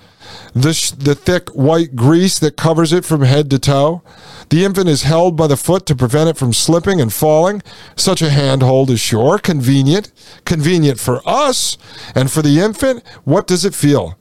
the, 0.54 0.94
the 0.98 1.14
thick 1.16 1.48
white 1.50 1.96
grease 1.96 2.38
that 2.38 2.56
covers 2.56 2.92
it 2.92 3.04
from 3.04 3.22
head 3.22 3.50
to 3.50 3.58
toe. 3.58 4.02
The 4.50 4.64
infant 4.64 4.88
is 4.88 5.02
held 5.02 5.36
by 5.36 5.48
the 5.48 5.56
foot 5.56 5.84
to 5.86 5.96
prevent 5.96 6.30
it 6.30 6.36
from 6.36 6.52
slipping 6.52 7.00
and 7.00 7.12
falling. 7.12 7.62
Such 7.96 8.22
a 8.22 8.30
handhold 8.30 8.90
is 8.90 9.00
sure, 9.00 9.38
convenient, 9.38 10.12
convenient 10.44 11.00
for 11.00 11.20
us, 11.26 11.76
and 12.14 12.30
for 12.30 12.40
the 12.40 12.60
infant, 12.60 13.02
what 13.24 13.48
does 13.48 13.64
it 13.64 13.74
feel? 13.74 14.16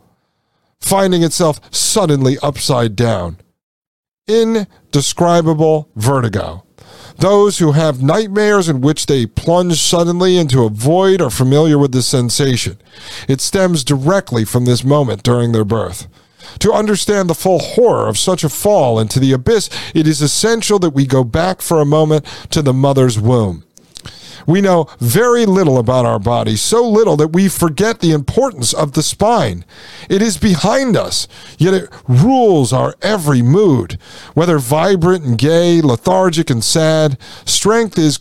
Finding 0.79 1.23
itself 1.23 1.61
suddenly 1.73 2.37
upside 2.41 2.95
down. 2.95 3.37
Indescribable 4.27 5.89
vertigo. 5.95 6.63
Those 7.19 7.59
who 7.59 7.73
have 7.73 8.01
nightmares 8.01 8.67
in 8.67 8.81
which 8.81 9.05
they 9.05 9.27
plunge 9.27 9.79
suddenly 9.79 10.37
into 10.37 10.63
a 10.63 10.69
void 10.69 11.21
are 11.21 11.29
familiar 11.29 11.77
with 11.77 11.91
this 11.91 12.07
sensation. 12.07 12.79
It 13.27 13.39
stems 13.39 13.83
directly 13.83 14.45
from 14.45 14.65
this 14.65 14.83
moment 14.83 15.21
during 15.21 15.51
their 15.51 15.63
birth. 15.63 16.07
To 16.59 16.73
understand 16.73 17.29
the 17.29 17.35
full 17.35 17.59
horror 17.59 18.07
of 18.07 18.17
such 18.17 18.43
a 18.43 18.49
fall 18.49 18.99
into 18.99 19.19
the 19.19 19.33
abyss, 19.33 19.69
it 19.93 20.07
is 20.07 20.21
essential 20.21 20.79
that 20.79 20.91
we 20.91 21.05
go 21.05 21.23
back 21.23 21.61
for 21.61 21.81
a 21.81 21.85
moment 21.85 22.25
to 22.51 22.61
the 22.61 22.73
mother's 22.73 23.19
womb. 23.19 23.63
We 24.45 24.61
know 24.61 24.87
very 24.99 25.45
little 25.45 25.77
about 25.77 26.05
our 26.05 26.19
body, 26.19 26.55
so 26.55 26.87
little 26.87 27.15
that 27.17 27.29
we 27.29 27.47
forget 27.47 27.99
the 27.99 28.11
importance 28.11 28.73
of 28.73 28.93
the 28.93 29.03
spine. 29.03 29.63
It 30.09 30.21
is 30.21 30.37
behind 30.37 30.97
us, 30.97 31.27
yet 31.57 31.73
it 31.73 31.89
rules 32.07 32.73
our 32.73 32.95
every 33.01 33.41
mood. 33.41 33.97
Whether 34.33 34.59
vibrant 34.59 35.23
and 35.23 35.37
gay, 35.37 35.81
lethargic 35.81 36.49
and 36.49 36.63
sad, 36.63 37.17
strength 37.45 37.97
is 37.97 38.19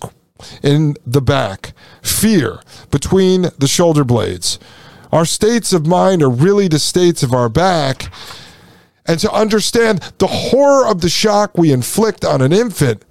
in 0.63 0.97
the 1.07 1.23
back, 1.23 1.73
fear 2.03 2.61
between 2.91 3.51
the 3.59 3.69
shoulder 3.69 4.05
blades. 4.05 4.59
Our 5.13 5.25
states 5.27 5.73
of 5.73 5.87
mind 5.87 6.23
are 6.23 6.31
really 6.31 6.69
the 6.69 6.79
states 6.79 7.23
of 7.23 7.35
our 7.35 7.49
back. 7.49 8.11
And 9.05 9.19
to 9.21 9.31
understand 9.31 10.01
the 10.19 10.27
horror 10.27 10.87
of 10.87 11.01
the 11.01 11.09
shock 11.09 11.59
we 11.59 11.73
inflict 11.73 12.25
on 12.25 12.41
an 12.41 12.53
infant 12.53 13.05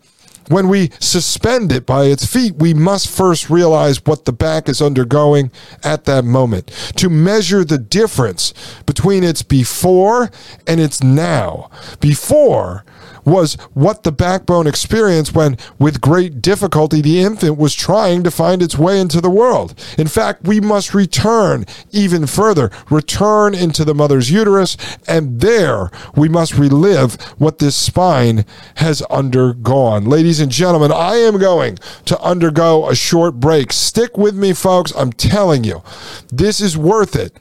when 0.52 0.68
we 0.68 0.92
suspend 1.00 1.72
it 1.72 1.86
by 1.86 2.06
its 2.06 2.26
feet, 2.26 2.56
we 2.56 2.74
must 2.74 3.10
first 3.10 3.50
realize 3.50 4.04
what 4.06 4.26
the 4.26 4.34
back 4.34 4.68
is 4.68 4.82
undergoing 4.82 5.52
at 5.84 6.06
that 6.06 6.26
moment 6.26 6.68
to 6.98 7.10
measure 7.10 7.64
the 7.64 7.78
difference 7.78 8.54
between 8.86 9.24
its 9.24 9.44
before 9.44 10.30
and 10.68 10.82
its 10.82 11.02
now. 11.02 11.70
Before, 12.00 12.84
was 13.26 13.56
what 13.74 14.04
the 14.04 14.12
backbone 14.12 14.68
experienced 14.68 15.36
when, 15.36 15.58
with 15.80 16.02
great 16.02 16.42
difficulty, 16.42 17.02
the 17.02 17.22
infant 17.22 17.58
was 17.58 17.74
trying 17.74 18.24
to 18.24 18.32
find 18.32 18.62
its 18.62 18.78
way 18.78 19.00
into 19.00 19.22
the 19.22 19.30
world. 19.30 19.74
In 19.98 20.08
fact, 20.08 20.44
we 20.44 20.60
must 20.60 20.94
return 20.94 21.66
even 21.92 22.28
further, 22.28 22.72
return 22.90 23.54
into 23.54 23.86
the 23.86 23.96
mother's 23.96 24.32
uterus, 24.32 24.78
and 25.08 25.42
there 25.42 25.92
we 26.16 26.30
must 26.30 26.58
relive 26.58 27.16
what 27.38 27.60
this 27.60 27.76
spine 27.76 28.46
has 28.76 29.02
undergone. 29.04 30.06
Ladies 30.06 30.40
and 30.40 30.52
gentlemen, 30.52 30.92
I 30.92 31.16
am 31.16 31.38
going 31.38 31.78
to 32.06 32.20
undergo 32.22 32.90
a 32.90 32.96
short 32.96 33.40
break. 33.40 33.72
Stick 33.74 34.18
with 34.18 34.36
me, 34.36 34.54
folks. 34.54 34.94
I'm 34.96 35.14
telling 35.14 35.64
you, 35.64 35.84
this 36.32 36.62
is 36.62 36.78
worth 36.78 37.16
it. 37.16 37.36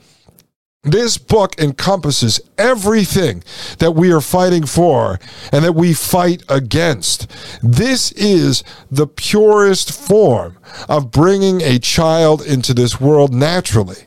This 0.82 1.18
book 1.18 1.60
encompasses 1.60 2.40
everything 2.56 3.44
that 3.80 3.92
we 3.92 4.10
are 4.12 4.22
fighting 4.22 4.64
for 4.64 5.20
and 5.52 5.62
that 5.62 5.74
we 5.74 5.92
fight 5.92 6.42
against. 6.48 7.30
This 7.62 8.12
is 8.12 8.64
the 8.90 9.06
purest 9.06 9.92
form 9.92 10.56
of 10.88 11.10
bringing 11.10 11.60
a 11.60 11.78
child 11.78 12.40
into 12.40 12.72
this 12.72 12.98
world 12.98 13.34
naturally 13.34 14.06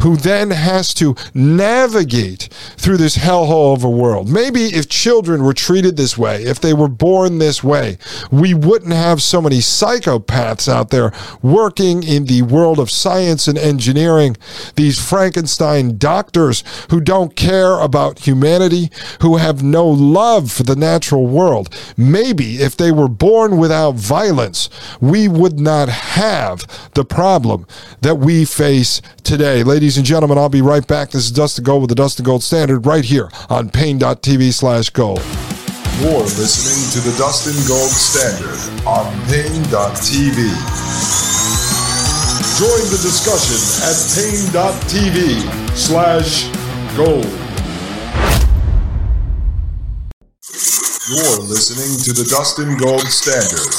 who 0.00 0.16
then 0.16 0.50
has 0.50 0.92
to 0.94 1.14
navigate 1.34 2.48
through 2.76 2.96
this 2.96 3.16
hellhole 3.16 3.74
of 3.74 3.84
a 3.84 3.90
world. 3.90 4.28
Maybe 4.28 4.66
if 4.66 4.88
children 4.88 5.44
were 5.44 5.52
treated 5.52 5.96
this 5.96 6.16
way, 6.18 6.42
if 6.42 6.60
they 6.60 6.74
were 6.74 6.88
born 6.88 7.38
this 7.38 7.62
way, 7.62 7.98
we 8.30 8.54
wouldn't 8.54 8.92
have 8.92 9.22
so 9.22 9.40
many 9.40 9.58
psychopaths 9.58 10.68
out 10.68 10.90
there 10.90 11.12
working 11.42 12.02
in 12.02 12.26
the 12.26 12.42
world 12.42 12.78
of 12.78 12.90
science 12.90 13.48
and 13.48 13.58
engineering, 13.58 14.36
these 14.76 14.98
Frankenstein 14.98 15.98
doctors 15.98 16.64
who 16.90 17.00
don't 17.00 17.36
care 17.36 17.78
about 17.78 18.20
humanity, 18.20 18.90
who 19.20 19.36
have 19.36 19.62
no 19.62 19.86
love 19.86 20.50
for 20.50 20.62
the 20.62 20.76
natural 20.76 21.26
world. 21.26 21.74
Maybe 21.96 22.56
if 22.56 22.76
they 22.76 22.92
were 22.92 23.08
born 23.08 23.58
without 23.58 23.94
violence, 23.94 24.68
we 25.00 25.28
would 25.28 25.58
not 25.58 25.88
have 25.88 26.66
the 26.94 27.04
problem 27.04 27.66
that 28.00 28.16
we 28.16 28.44
face 28.44 29.00
today. 29.22 29.62
Ladies 29.72 29.96
and 29.96 30.04
gentlemen, 30.04 30.36
I'll 30.36 30.50
be 30.50 30.60
right 30.60 30.86
back. 30.86 31.12
This 31.12 31.24
is 31.24 31.30
Dustin 31.30 31.64
Gold 31.64 31.80
with 31.80 31.88
the 31.88 31.94
Dustin 31.94 32.26
Gold 32.26 32.42
Standard 32.42 32.84
right 32.84 33.02
here 33.02 33.30
on 33.48 33.70
Paine.tv 33.70 34.52
slash 34.52 34.90
gold. 34.90 35.22
You're 35.98 36.20
listening 36.20 36.92
to 36.92 37.00
the 37.08 37.16
Dustin 37.16 37.56
Gold 37.66 37.88
Standard 37.88 38.60
on 38.86 39.06
Paine.tv. 39.28 40.36
Join 42.60 42.84
the 42.92 43.00
discussion 43.00 43.56
at 43.88 43.96
paine.tv 44.12 45.40
slash 45.74 46.52
gold. 46.94 47.24
You're 51.08 51.48
listening 51.48 51.96
to 52.04 52.12
the 52.12 52.28
Dustin 52.28 52.76
Gold 52.76 53.08
Standard 53.08 53.72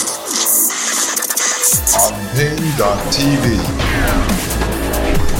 on 2.02 2.18
paine.tv. 2.34 4.33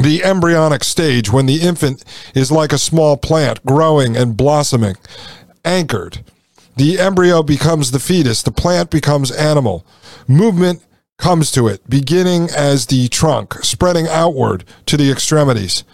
the 0.00 0.22
embryonic 0.22 0.84
stage 0.84 1.32
when 1.32 1.46
the 1.46 1.62
infant 1.62 2.04
is 2.32 2.52
like 2.52 2.72
a 2.72 2.78
small 2.78 3.16
plant 3.16 3.64
growing 3.66 4.16
and 4.16 4.36
blossoming, 4.36 4.96
anchored. 5.64 6.24
The 6.76 7.00
embryo 7.00 7.42
becomes 7.42 7.90
the 7.90 8.00
fetus, 8.00 8.42
the 8.42 8.52
plant 8.52 8.90
becomes 8.90 9.32
animal. 9.32 9.84
Movement 10.28 10.82
comes 11.22 11.52
to 11.52 11.68
it, 11.68 11.88
beginning 11.88 12.50
as 12.50 12.86
the 12.86 13.08
trunk, 13.08 13.54
spreading 13.62 14.08
outward 14.08 14.64
to 14.86 14.96
the 14.96 15.10
extremities. 15.10 15.84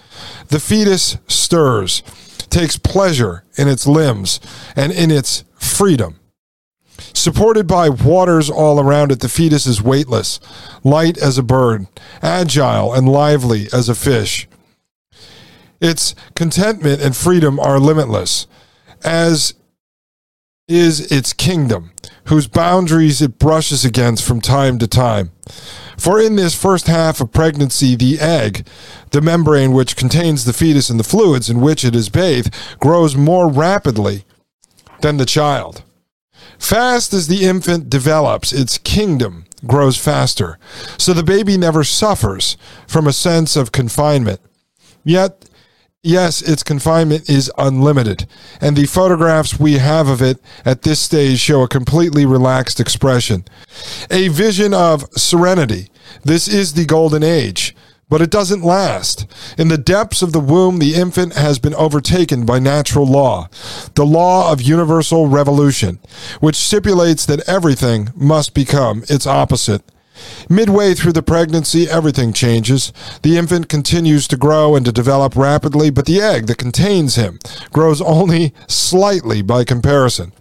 The 0.49 0.58
fetus 0.58 1.18
stirs, 1.28 2.02
takes 2.50 2.78
pleasure 2.78 3.44
in 3.58 3.68
its 3.68 3.87
limbs 3.87 4.40
and 4.75 4.90
in 4.90 5.11
its 5.11 5.44
freedom. 5.54 6.18
Supported 7.12 7.66
by 7.66 7.90
waters 7.90 8.49
all 8.49 8.80
around 8.80 9.12
it, 9.12 9.20
the 9.20 9.28
fetus 9.28 9.66
is 9.66 9.82
weightless, 9.82 10.40
light 10.82 11.18
as 11.18 11.37
a 11.37 11.42
bird, 11.42 11.87
agile 12.23 12.94
and 12.94 13.06
lively 13.06 13.68
as 13.70 13.88
a 13.88 13.94
fish. 13.94 14.49
Its 15.78 16.14
contentment 16.35 17.02
and 17.02 17.14
freedom 17.14 17.61
are 17.61 17.78
limitless, 17.78 18.47
as 19.04 19.52
is 20.66 21.12
its 21.12 21.35
kingdom, 21.35 21.92
whose 22.28 22.47
boundaries 22.47 23.20
it 23.20 23.38
brushes 23.38 23.85
against 23.85 24.25
from 24.25 24.40
time 24.40 24.78
to 24.78 24.87
time. 24.87 25.30
For 25.97 26.20
in 26.20 26.37
this 26.37 26.54
first 26.54 26.87
half 26.87 27.20
of 27.20 27.32
pregnancy, 27.32 27.97
the 27.97 28.20
egg, 28.20 28.66
the 29.11 29.20
membrane 29.20 29.73
which 29.73 29.97
contains 29.97 30.44
the 30.44 30.52
fetus 30.52 30.90
and 30.90 31.00
the 31.00 31.04
fluids 31.04 31.50
in 31.50 31.61
which 31.61 31.85
it 31.85 31.97
is 31.97 32.08
bathed, 32.08 32.54
grows 32.78 33.16
more 33.16 33.49
rapidly 33.49 34.25
than 35.00 35.16
the 35.16 35.26
child. 35.26 35.82
Fast 36.58 37.12
as 37.12 37.28
the 37.28 37.44
infant 37.44 37.88
develops, 37.88 38.52
its 38.52 38.78
kingdom 38.78 39.44
grows 39.66 39.97
faster. 39.97 40.58
So 40.99 41.12
the 41.12 41.23
baby 41.23 41.56
never 41.56 41.82
suffers 41.82 42.56
from 42.87 43.06
a 43.06 43.12
sense 43.12 43.56
of 43.56 43.73
confinement. 43.73 44.40
Yet 45.04 45.49
yes, 46.02 46.42
its 46.42 46.62
confinement 46.62 47.28
is 47.28 47.50
unlimited, 47.58 48.26
and 48.60 48.76
the 48.76 48.86
photographs 48.86 49.58
we 49.58 49.74
have 49.74 50.08
of 50.08 50.22
it 50.22 50.38
at 50.64 50.82
this 50.82 51.00
stage 51.00 51.38
show 51.38 51.62
a 51.62 51.68
completely 51.68 52.24
relaxed 52.24 52.80
expression. 52.80 53.44
A 54.10 54.28
vision 54.28 54.74
of 54.74 55.04
serenity. 55.16 55.90
This 56.24 56.48
is 56.48 56.74
the 56.74 56.87
golden 56.87 57.22
age. 57.22 57.74
But 58.11 58.22
it 58.22 58.30
doesn't 58.30 58.64
last. 58.64 59.26
In 59.58 59.68
the 59.68 59.76
depths 59.76 60.22
of 60.22 60.32
the 60.32 60.40
womb, 60.40 60.78
the 60.78 60.94
infant 60.94 61.34
has 61.34 61.58
been 61.58 61.74
overtaken 61.74 62.46
by 62.46 62.58
natural 62.58 63.06
law, 63.06 63.50
the 63.96 64.06
law 64.06 64.50
of 64.50 64.62
universal 64.62 65.26
revolution, 65.26 65.98
which 66.40 66.56
stipulates 66.56 67.26
that 67.26 67.46
everything 67.46 68.08
must 68.16 68.54
become 68.54 69.04
its 69.11 69.26
opposite. 69.26 69.82
Midway 70.48 70.94
through 70.94 71.12
the 71.12 71.22
pregnancy, 71.22 71.88
everything 71.88 72.33
changes. 72.33 72.92
The 73.22 73.37
infant 73.37 73.68
continues 73.68 74.28
to 74.28 74.37
grow 74.37 74.76
and 74.76 74.85
to 74.87 74.92
develop 74.92 75.37
rapidly, 75.37 75.90
but 75.90 76.07
the 76.07 76.20
egg 76.20 76.46
that 76.46 76.59
contains 76.59 77.16
him 77.16 77.38
grows 77.72 78.00
only 78.00 78.54
slightly 78.66 79.42
by 79.42 79.64
comparison. 79.64 80.33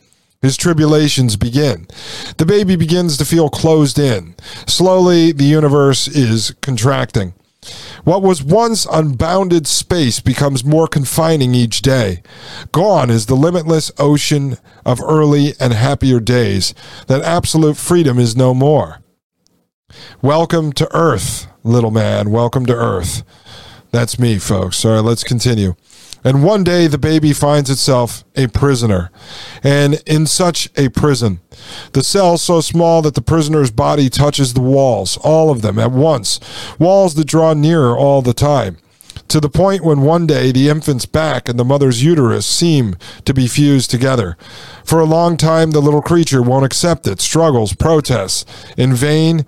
His 0.42 0.56
tribulations 0.56 1.36
begin. 1.36 1.88
The 2.38 2.46
baby 2.46 2.76
begins 2.76 3.18
to 3.18 3.26
feel 3.26 3.50
closed 3.50 3.98
in. 3.98 4.36
Slowly, 4.68 5.32
the 5.32 5.44
universe 5.44 6.08
is 6.08 6.54
contracting. 6.62 7.34
What 8.04 8.22
was 8.22 8.44
once 8.44 8.86
unbounded 8.86 9.68
space 9.68 10.20
becomes 10.20 10.64
more 10.64 10.88
confining 10.88 11.54
each 11.54 11.82
day. 11.82 12.22
Gone 12.72 13.10
is 13.10 13.26
the 13.26 13.36
limitless 13.36 13.92
ocean 13.98 14.58
of 14.86 15.02
early 15.02 15.54
and 15.60 15.74
happier 15.74 16.20
days. 16.20 16.74
That 17.08 17.24
absolute 17.24 17.76
freedom 17.76 18.20
is 18.20 18.36
no 18.36 18.54
more. 18.54 19.02
Welcome 20.22 20.74
to 20.74 20.94
Earth, 20.94 21.48
little 21.64 21.92
man. 21.92 22.30
Welcome 22.30 22.66
to 22.66 22.76
Earth. 22.76 23.24
That's 23.92 24.20
me, 24.20 24.38
folks. 24.38 24.84
All 24.84 24.96
right, 24.96 25.00
let's 25.00 25.24
continue. 25.24 25.76
And 26.24 26.44
one 26.44 26.64
day 26.66 26.88
the 26.88 26.98
baby 26.98 27.32
finds 27.32 27.70
itself 27.70 28.26
a 28.36 28.48
prisoner, 28.48 29.12
and 29.64 30.02
in 30.06 30.26
such 30.26 30.70
a 30.76 30.90
prison. 30.90 31.40
The 31.94 32.04
cell 32.04 32.38
so 32.38 32.60
small 32.60 33.02
that 33.04 33.16
the 33.16 33.22
prisoner's 33.22 33.72
body 33.72 34.10
touches 34.10 34.54
the 34.54 34.62
walls, 34.62 35.18
all 35.24 35.50
of 35.50 35.62
them 35.62 35.80
at 35.80 35.92
once, 35.92 36.40
walls 36.78 37.16
that 37.16 37.28
draw 37.28 37.54
nearer 37.54 37.96
all 37.96 38.22
the 38.22 38.34
time 38.34 38.78
to 39.30 39.40
the 39.40 39.50
point 39.50 39.84
when 39.84 40.02
one 40.02 40.26
day 40.26 40.52
the 40.52 40.70
infant's 40.70 41.06
back 41.06 41.48
and 41.48 41.60
the 41.60 41.66
mother's 41.66 42.04
uterus 42.04 42.46
seem 42.46 42.96
to 43.26 43.34
be 43.34 43.48
fused 43.48 43.92
together. 43.92 44.38
For 44.84 45.00
a 45.00 45.06
long 45.06 45.38
time, 45.38 45.72
the 45.72 45.82
little 45.82 46.02
creature 46.02 46.42
won't 46.42 46.66
accept 46.66 47.08
it, 47.08 47.20
struggles, 47.20 47.74
protests. 47.74 48.46
In 48.78 48.94
vain, 48.94 49.46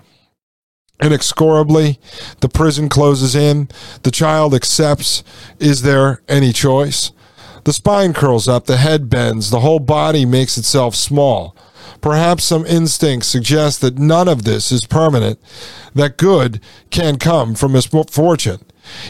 inexorably. 1.02 2.00
The 2.42 2.50
prison 2.50 2.90
closes 2.90 3.36
in. 3.36 3.70
The 4.04 4.12
child 4.12 4.54
accepts. 4.54 5.24
Is 5.60 5.82
there 5.82 6.22
any 6.28 6.54
choice? 6.54 7.12
The 7.64 7.74
spine 7.74 8.14
curls 8.14 8.48
up, 8.48 8.66
the 8.66 8.78
head 8.78 9.10
bends, 9.10 9.50
the 9.50 9.60
whole 9.60 9.80
body 9.80 10.26
makes 10.26 10.58
itself 10.58 10.96
small. 10.96 11.56
Perhaps 12.02 12.46
some 12.46 12.66
instinct 12.66 13.26
suggests 13.26 13.80
that 13.82 14.00
none 14.00 14.28
of 14.30 14.44
this 14.44 14.72
is 14.72 14.86
permanent, 14.86 15.40
that 15.94 16.18
good 16.18 16.62
can 16.90 17.18
come 17.18 17.56
from 17.56 17.74
misfortune. 17.74 18.62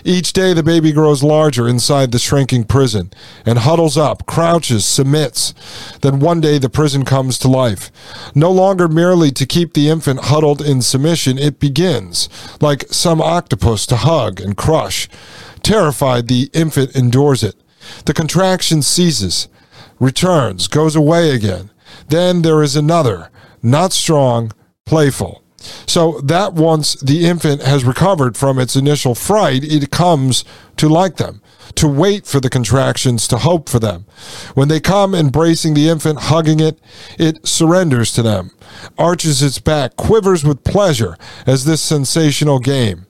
Each 0.04 0.34
day 0.34 0.54
the 0.54 0.64
baby 0.64 0.92
grows 0.92 1.24
larger 1.24 1.68
inside 1.68 2.12
the 2.12 2.20
shrinking 2.20 2.66
prison 2.66 3.12
and 3.46 3.60
huddles 3.60 3.98
up, 3.98 4.26
crouches, 4.26 4.86
submits. 4.86 5.54
Then 6.02 6.20
one 6.20 6.42
day 6.42 6.58
the 6.58 6.70
prison 6.70 7.06
comes 7.06 7.38
to 7.40 7.48
life. 7.48 7.92
No 8.36 8.52
longer 8.52 8.88
merely 8.88 9.32
to 9.32 9.46
keep 9.46 9.74
the 9.74 9.90
infant 9.90 10.26
huddled 10.26 10.62
in 10.62 10.82
submission, 10.82 11.38
it 11.38 11.60
begins, 11.60 12.30
like 12.62 12.86
some 12.92 13.22
octopus, 13.22 13.86
to 13.88 13.98
hug 13.98 14.40
and 14.40 14.56
crush. 14.56 15.08
Terrified, 15.64 16.28
the 16.28 16.50
infant 16.54 16.96
endures 16.96 17.44
it. 17.44 17.56
The 18.06 18.14
contraction 18.14 18.82
ceases, 18.82 19.48
returns, 20.00 20.68
goes 20.68 20.96
away 20.96 21.32
again. 21.32 21.72
Then 22.08 22.42
there 22.42 22.62
is 22.64 22.76
another, 22.76 23.30
not 23.62 23.94
strong, 23.94 24.52
playful. 24.86 25.44
So 25.88 26.22
that 26.22 26.54
once 26.54 26.96
the 26.96 27.26
infant 27.26 27.62
has 27.64 27.84
recovered 27.84 28.38
from 28.38 28.60
its 28.60 28.76
initial 28.76 29.16
fright, 29.16 29.64
it 29.64 29.92
comes 29.92 30.46
to 30.78 30.88
like 30.88 31.18
them, 31.18 31.42
to 31.76 31.88
wait 31.88 32.26
for 32.26 32.40
the 32.40 32.50
contractions, 32.50 33.28
to 33.28 33.38
hope 33.38 33.70
for 33.70 33.80
them. 33.80 34.06
When 34.54 34.68
they 34.68 34.80
come, 34.80 35.14
embracing 35.14 35.74
the 35.74 35.90
infant, 35.90 36.20
hugging 36.24 36.60
it, 36.60 36.80
it 37.18 37.46
surrenders 37.46 38.14
to 38.14 38.22
them, 38.22 38.52
arches 38.98 39.42
its 39.42 39.60
back, 39.60 39.96
quivers 39.96 40.44
with 40.44 40.64
pleasure 40.64 41.18
as 41.46 41.66
this 41.66 41.82
sensational 41.82 42.60
game. 42.60 43.06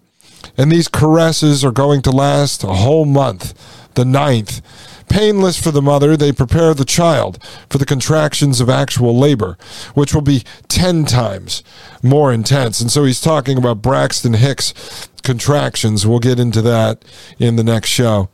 And 0.57 0.71
these 0.71 0.87
caresses 0.87 1.63
are 1.63 1.71
going 1.71 2.01
to 2.03 2.11
last 2.11 2.63
a 2.63 2.67
whole 2.67 3.05
month, 3.05 3.53
the 3.95 4.05
ninth, 4.05 4.61
Painless 5.09 5.61
for 5.61 5.71
the 5.71 5.81
mother, 5.81 6.15
they 6.15 6.31
prepare 6.31 6.73
the 6.73 6.85
child 6.85 7.43
for 7.69 7.77
the 7.77 7.85
contractions 7.85 8.61
of 8.61 8.69
actual 8.69 9.17
labor, 9.17 9.57
which 9.95 10.13
will 10.13 10.21
be 10.21 10.43
10 10.67 11.05
times 11.05 11.63
more 12.03 12.31
intense. 12.31 12.79
And 12.79 12.91
so 12.91 13.03
he's 13.03 13.19
talking 13.19 13.57
about 13.57 13.81
Braxton 13.81 14.33
Hicks 14.33 15.09
contractions. 15.23 16.05
We'll 16.05 16.19
get 16.19 16.39
into 16.39 16.61
that 16.61 17.03
in 17.39 17.55
the 17.55 17.63
next 17.63 17.89
show. 17.89 18.29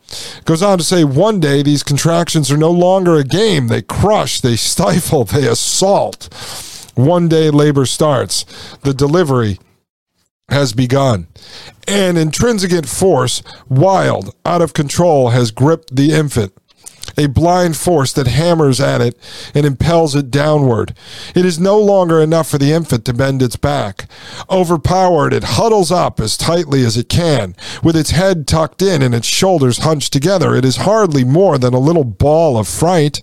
Goes 0.46 0.62
on 0.62 0.78
to 0.78 0.84
say 0.84 1.04
one 1.04 1.40
day 1.40 1.64
these 1.64 1.84
contractions 1.84 2.52
are 2.52 2.58
no 2.58 2.72
longer 2.72 3.16
a 3.16 3.24
game. 3.24 3.68
They 3.68 3.82
crush, 3.82 4.42
they 4.42 4.56
stifle, 4.56 5.24
they 5.24 5.48
assault. 5.48 6.30
One 6.96 7.28
day 7.28 7.50
labor 7.50 7.86
starts. 7.86 8.44
The 8.82 8.94
delivery 8.94 9.60
has 10.50 10.74
begun. 10.74 11.28
An 11.88 12.18
intrinsic 12.18 12.86
force, 12.86 13.42
wild, 13.68 14.34
out 14.46 14.62
of 14.62 14.74
control, 14.74 15.30
has 15.30 15.52
gripped 15.52 15.96
the 15.96 16.12
infant 16.12 16.54
a 17.18 17.28
blind 17.28 17.78
force 17.78 18.14
that 18.14 18.28
hammers 18.28 18.80
at 18.80 19.02
it 19.02 19.18
and 19.54 19.66
impels 19.66 20.16
it 20.16 20.32
downward. 20.32 20.94
It 21.34 21.46
is 21.46 21.60
no 21.60 21.80
longer 21.80 22.22
enough 22.22 22.50
for 22.50 22.58
the 22.58 22.72
infant 22.72 23.06
to 23.06 23.14
bend 23.14 23.42
its 23.42 23.56
back. 23.56 24.10
Overpowered, 24.50 25.34
it 25.34 25.44
huddles 25.44 25.92
up 25.92 26.20
as 26.20 26.38
tightly 26.38 26.86
as 26.86 26.98
it 26.98 27.10
can. 27.10 27.56
With 27.84 27.96
its 27.96 28.12
head 28.12 28.48
tucked 28.48 28.82
in 28.82 29.02
and 29.02 29.16
its 29.16 29.28
shoulders 29.28 29.80
hunched 29.80 30.14
together, 30.14 30.56
it 30.56 30.66
is 30.66 30.78
hardly 30.78 31.24
more 31.24 31.58
than 31.58 31.74
a 31.74 31.80
little 31.80 32.04
ball 32.04 32.58
of 32.58 32.68
fright. 32.68 33.22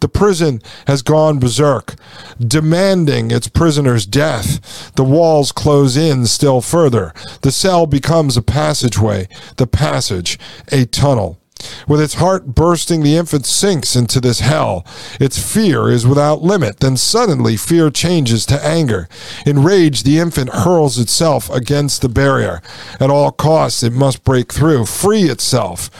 The 0.00 0.08
prison 0.08 0.62
has 0.86 1.02
gone 1.02 1.38
berserk, 1.38 1.94
demanding 2.40 3.30
its 3.30 3.48
prisoner's 3.48 4.06
death. 4.06 4.92
The 4.94 5.04
walls 5.04 5.52
close 5.52 5.96
in 5.96 6.26
still 6.26 6.60
further. 6.60 7.12
The 7.42 7.52
cell 7.52 7.86
becomes 7.86 8.36
a 8.36 8.42
passageway, 8.42 9.28
the 9.56 9.66
passage 9.66 10.38
a 10.70 10.84
tunnel. 10.86 11.38
With 11.86 12.00
its 12.00 12.14
heart 12.14 12.54
bursting, 12.54 13.02
the 13.02 13.16
infant 13.16 13.46
sinks 13.46 13.96
into 13.96 14.20
this 14.20 14.40
hell. 14.40 14.86
Its 15.18 15.38
fear 15.38 15.88
is 15.88 16.06
without 16.06 16.42
limit. 16.42 16.80
Then 16.80 16.96
suddenly, 16.96 17.56
fear 17.56 17.90
changes 17.90 18.46
to 18.46 18.64
anger. 18.64 19.08
Enraged, 19.46 20.04
the 20.04 20.18
infant 20.18 20.50
hurls 20.50 20.98
itself 20.98 21.50
against 21.50 22.02
the 22.02 22.08
barrier. 22.08 22.62
At 23.00 23.10
all 23.10 23.32
costs, 23.32 23.82
it 23.82 23.92
must 23.92 24.24
break 24.24 24.52
through, 24.52 24.86
free 24.86 25.24
itself. 25.24 25.90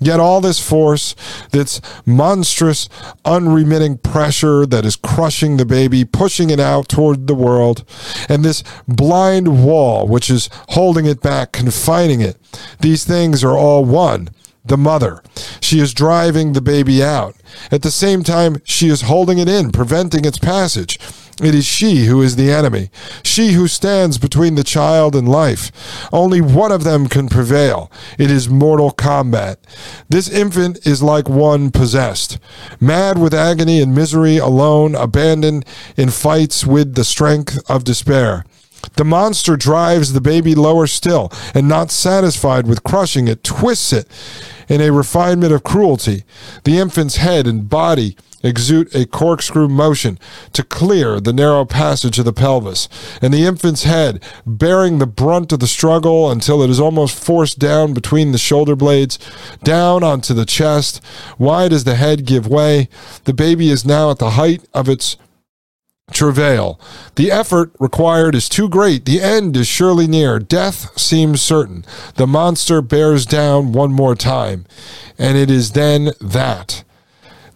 Yet 0.00 0.20
all 0.20 0.40
this 0.40 0.60
force, 0.60 1.14
this 1.50 1.80
monstrous, 2.04 2.88
unremitting 3.24 3.98
pressure 3.98 4.66
that 4.66 4.84
is 4.84 4.96
crushing 4.96 5.56
the 5.56 5.64
baby, 5.64 6.04
pushing 6.04 6.50
it 6.50 6.60
out 6.60 6.88
toward 6.88 7.26
the 7.26 7.34
world, 7.34 7.84
and 8.28 8.44
this 8.44 8.64
blind 8.88 9.64
wall 9.64 10.06
which 10.06 10.28
is 10.28 10.50
holding 10.70 11.06
it 11.06 11.22
back, 11.22 11.52
confining 11.52 12.20
it, 12.20 12.36
these 12.80 13.04
things 13.04 13.44
are 13.44 13.56
all 13.56 13.84
one 13.84 14.28
the 14.64 14.76
mother. 14.76 15.22
She 15.60 15.78
is 15.78 15.94
driving 15.94 16.52
the 16.52 16.60
baby 16.60 17.02
out. 17.02 17.36
At 17.70 17.82
the 17.82 17.90
same 17.90 18.22
time, 18.22 18.62
she 18.64 18.88
is 18.88 19.02
holding 19.02 19.38
it 19.38 19.48
in, 19.48 19.70
preventing 19.70 20.24
its 20.24 20.38
passage. 20.38 20.98
It 21.42 21.54
is 21.54 21.66
she 21.66 22.04
who 22.04 22.22
is 22.22 22.36
the 22.36 22.52
enemy, 22.52 22.90
she 23.24 23.52
who 23.52 23.66
stands 23.66 24.18
between 24.18 24.54
the 24.54 24.62
child 24.62 25.16
and 25.16 25.28
life. 25.28 25.72
Only 26.12 26.40
one 26.40 26.70
of 26.70 26.84
them 26.84 27.08
can 27.08 27.28
prevail. 27.28 27.90
It 28.18 28.30
is 28.30 28.48
mortal 28.48 28.92
combat. 28.92 29.58
This 30.08 30.28
infant 30.28 30.86
is 30.86 31.02
like 31.02 31.28
one 31.28 31.72
possessed, 31.72 32.38
mad 32.80 33.18
with 33.18 33.34
agony 33.34 33.80
and 33.80 33.94
misery, 33.94 34.36
alone, 34.36 34.94
abandoned 34.94 35.64
in 35.96 36.10
fights 36.10 36.64
with 36.64 36.94
the 36.94 37.04
strength 37.04 37.58
of 37.68 37.82
despair. 37.82 38.44
The 38.96 39.04
monster 39.04 39.56
drives 39.56 40.12
the 40.12 40.20
baby 40.20 40.54
lower 40.54 40.86
still, 40.86 41.32
and 41.52 41.68
not 41.68 41.90
satisfied 41.90 42.68
with 42.68 42.84
crushing 42.84 43.26
it, 43.26 43.42
twists 43.42 43.92
it 43.92 44.08
in 44.68 44.80
a 44.80 44.92
refinement 44.92 45.52
of 45.52 45.62
cruelty. 45.62 46.24
The 46.64 46.78
infant's 46.78 47.16
head 47.16 47.46
and 47.46 47.68
body 47.68 48.16
exude 48.42 48.94
a 48.94 49.06
corkscrew 49.06 49.68
motion 49.68 50.18
to 50.52 50.62
clear 50.62 51.18
the 51.18 51.32
narrow 51.32 51.64
passage 51.64 52.18
of 52.18 52.26
the 52.26 52.32
pelvis, 52.32 52.88
and 53.22 53.32
the 53.32 53.46
infant's 53.46 53.84
head, 53.84 54.22
bearing 54.46 54.98
the 54.98 55.06
brunt 55.06 55.50
of 55.52 55.60
the 55.60 55.66
struggle 55.66 56.30
until 56.30 56.62
it 56.62 56.70
is 56.70 56.78
almost 56.78 57.22
forced 57.22 57.58
down 57.58 57.94
between 57.94 58.32
the 58.32 58.38
shoulder 58.38 58.76
blades, 58.76 59.18
down 59.62 60.04
onto 60.04 60.34
the 60.34 60.44
chest. 60.44 61.02
Why 61.38 61.68
does 61.68 61.84
the 61.84 61.96
head 61.96 62.26
give 62.26 62.46
way? 62.46 62.88
The 63.24 63.32
baby 63.32 63.70
is 63.70 63.84
now 63.84 64.10
at 64.10 64.18
the 64.18 64.30
height 64.30 64.62
of 64.74 64.88
its 64.88 65.16
travail. 66.12 66.80
The 67.16 67.30
effort 67.30 67.72
required 67.78 68.34
is 68.34 68.48
too 68.48 68.68
great. 68.68 69.04
The 69.04 69.20
end 69.20 69.56
is 69.56 69.66
surely 69.66 70.06
near. 70.06 70.38
Death 70.38 70.98
seems 70.98 71.42
certain. 71.42 71.84
The 72.14 72.26
monster 72.26 72.80
bears 72.80 73.26
down 73.26 73.72
one 73.72 73.92
more 73.92 74.14
time. 74.14 74.66
And 75.18 75.36
it 75.36 75.50
is 75.50 75.72
then 75.72 76.12
that. 76.20 76.84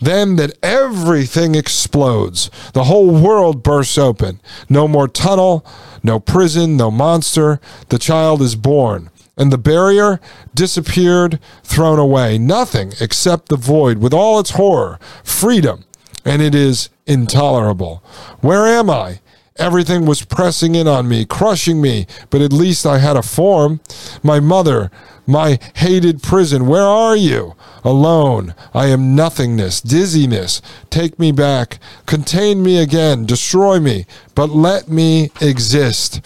Then 0.01 0.37
that 0.37 0.57
everything 0.63 1.55
explodes. 1.55 2.51
The 2.73 2.85
whole 2.85 3.11
world 3.11 3.63
bursts 3.63 3.99
open. 3.99 4.41
No 4.69 4.87
more 4.87 5.09
tunnel, 5.09 5.67
no 6.03 6.21
prison, 6.21 6.77
no 6.77 6.91
monster. 6.91 7.61
The 7.89 7.99
child 7.99 8.41
is 8.43 8.55
born. 8.55 9.11
And 9.37 9.53
the 9.53 9.59
barrier 9.59 10.21
disappeared, 10.55 11.39
thrown 11.63 11.99
away. 11.99 12.39
Nothing 12.39 12.93
except 13.01 13.49
the 13.49 13.57
void 13.57 13.99
with 13.99 14.13
all 14.13 14.41
its 14.41 14.51
horror, 14.51 14.99
freedom, 15.23 15.85
and 16.25 16.43
it 16.43 16.55
is 16.55 16.89
intolerable. 17.07 18.03
Where 18.41 18.67
am 18.67 18.91
I? 18.91 19.21
Everything 19.57 20.07
was 20.07 20.25
pressing 20.25 20.77
in 20.77 20.87
on 20.87 21.09
me, 21.09 21.25
crushing 21.25 21.81
me, 21.81 22.07
but 22.31 22.41
at 22.41 22.53
least 22.53 22.87
I 22.87 22.99
had 22.99 23.17
a 23.17 23.23
form. 23.23 23.81
My 24.23 24.39
mother, 24.39 24.91
my 25.27 25.59
hated 25.75 26.23
prison, 26.23 26.67
where 26.67 26.87
are 26.87 27.17
you? 27.17 27.57
Alone. 27.83 28.55
I 28.73 28.87
am 28.87 29.17
nothingness, 29.17 29.81
dizziness. 29.81 30.63
Take 30.91 31.19
me 31.19 31.33
back. 31.33 31.81
Contain 32.07 32.63
me 32.63 32.79
again. 32.79 33.27
Destroy 33.27 33.81
me. 33.81 34.07
But 34.37 34.51
let 34.51 34.89
me 34.89 35.33
exist. 35.41 36.21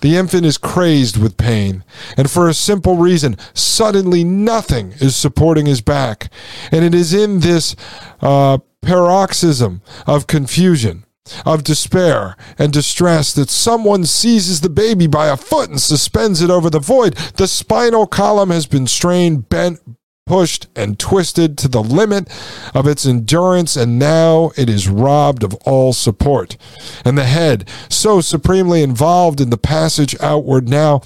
The 0.00 0.16
infant 0.16 0.46
is 0.46 0.58
crazed 0.58 1.16
with 1.20 1.36
pain, 1.36 1.82
and 2.16 2.30
for 2.30 2.48
a 2.48 2.54
simple 2.54 2.96
reason 2.96 3.36
suddenly 3.52 4.22
nothing 4.22 4.92
is 5.00 5.16
supporting 5.16 5.66
his 5.66 5.80
back. 5.80 6.30
And 6.70 6.84
it 6.84 6.94
is 6.94 7.12
in 7.12 7.40
this 7.40 7.74
uh, 8.20 8.58
paroxysm 8.82 9.82
of 10.06 10.26
confusion, 10.26 11.04
of 11.44 11.64
despair 11.64 12.36
and 12.58 12.72
distress 12.72 13.32
that 13.34 13.50
someone 13.50 14.04
seizes 14.04 14.60
the 14.60 14.70
baby 14.70 15.06
by 15.06 15.28
a 15.28 15.36
foot 15.36 15.70
and 15.70 15.80
suspends 15.80 16.40
it 16.40 16.50
over 16.50 16.70
the 16.70 16.78
void. 16.78 17.14
The 17.36 17.48
spinal 17.48 18.06
column 18.06 18.50
has 18.50 18.66
been 18.66 18.86
strained, 18.86 19.48
bent, 19.48 19.80
pushed, 20.26 20.68
and 20.76 20.98
twisted 20.98 21.56
to 21.58 21.68
the 21.68 21.82
limit 21.82 22.28
of 22.74 22.86
its 22.86 23.06
endurance, 23.06 23.76
and 23.76 23.98
now 23.98 24.52
it 24.56 24.68
is 24.68 24.88
robbed 24.88 25.42
of 25.42 25.54
all 25.64 25.92
support. 25.92 26.56
And 27.04 27.16
the 27.16 27.24
head, 27.24 27.68
so 27.88 28.20
supremely 28.20 28.82
involved 28.82 29.40
in 29.40 29.50
the 29.50 29.56
passage 29.56 30.14
outward 30.20 30.68
now, 30.68 31.00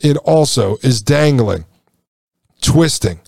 it 0.00 0.16
also 0.18 0.76
is 0.82 1.02
dangling, 1.02 1.64
twisting, 2.60 3.20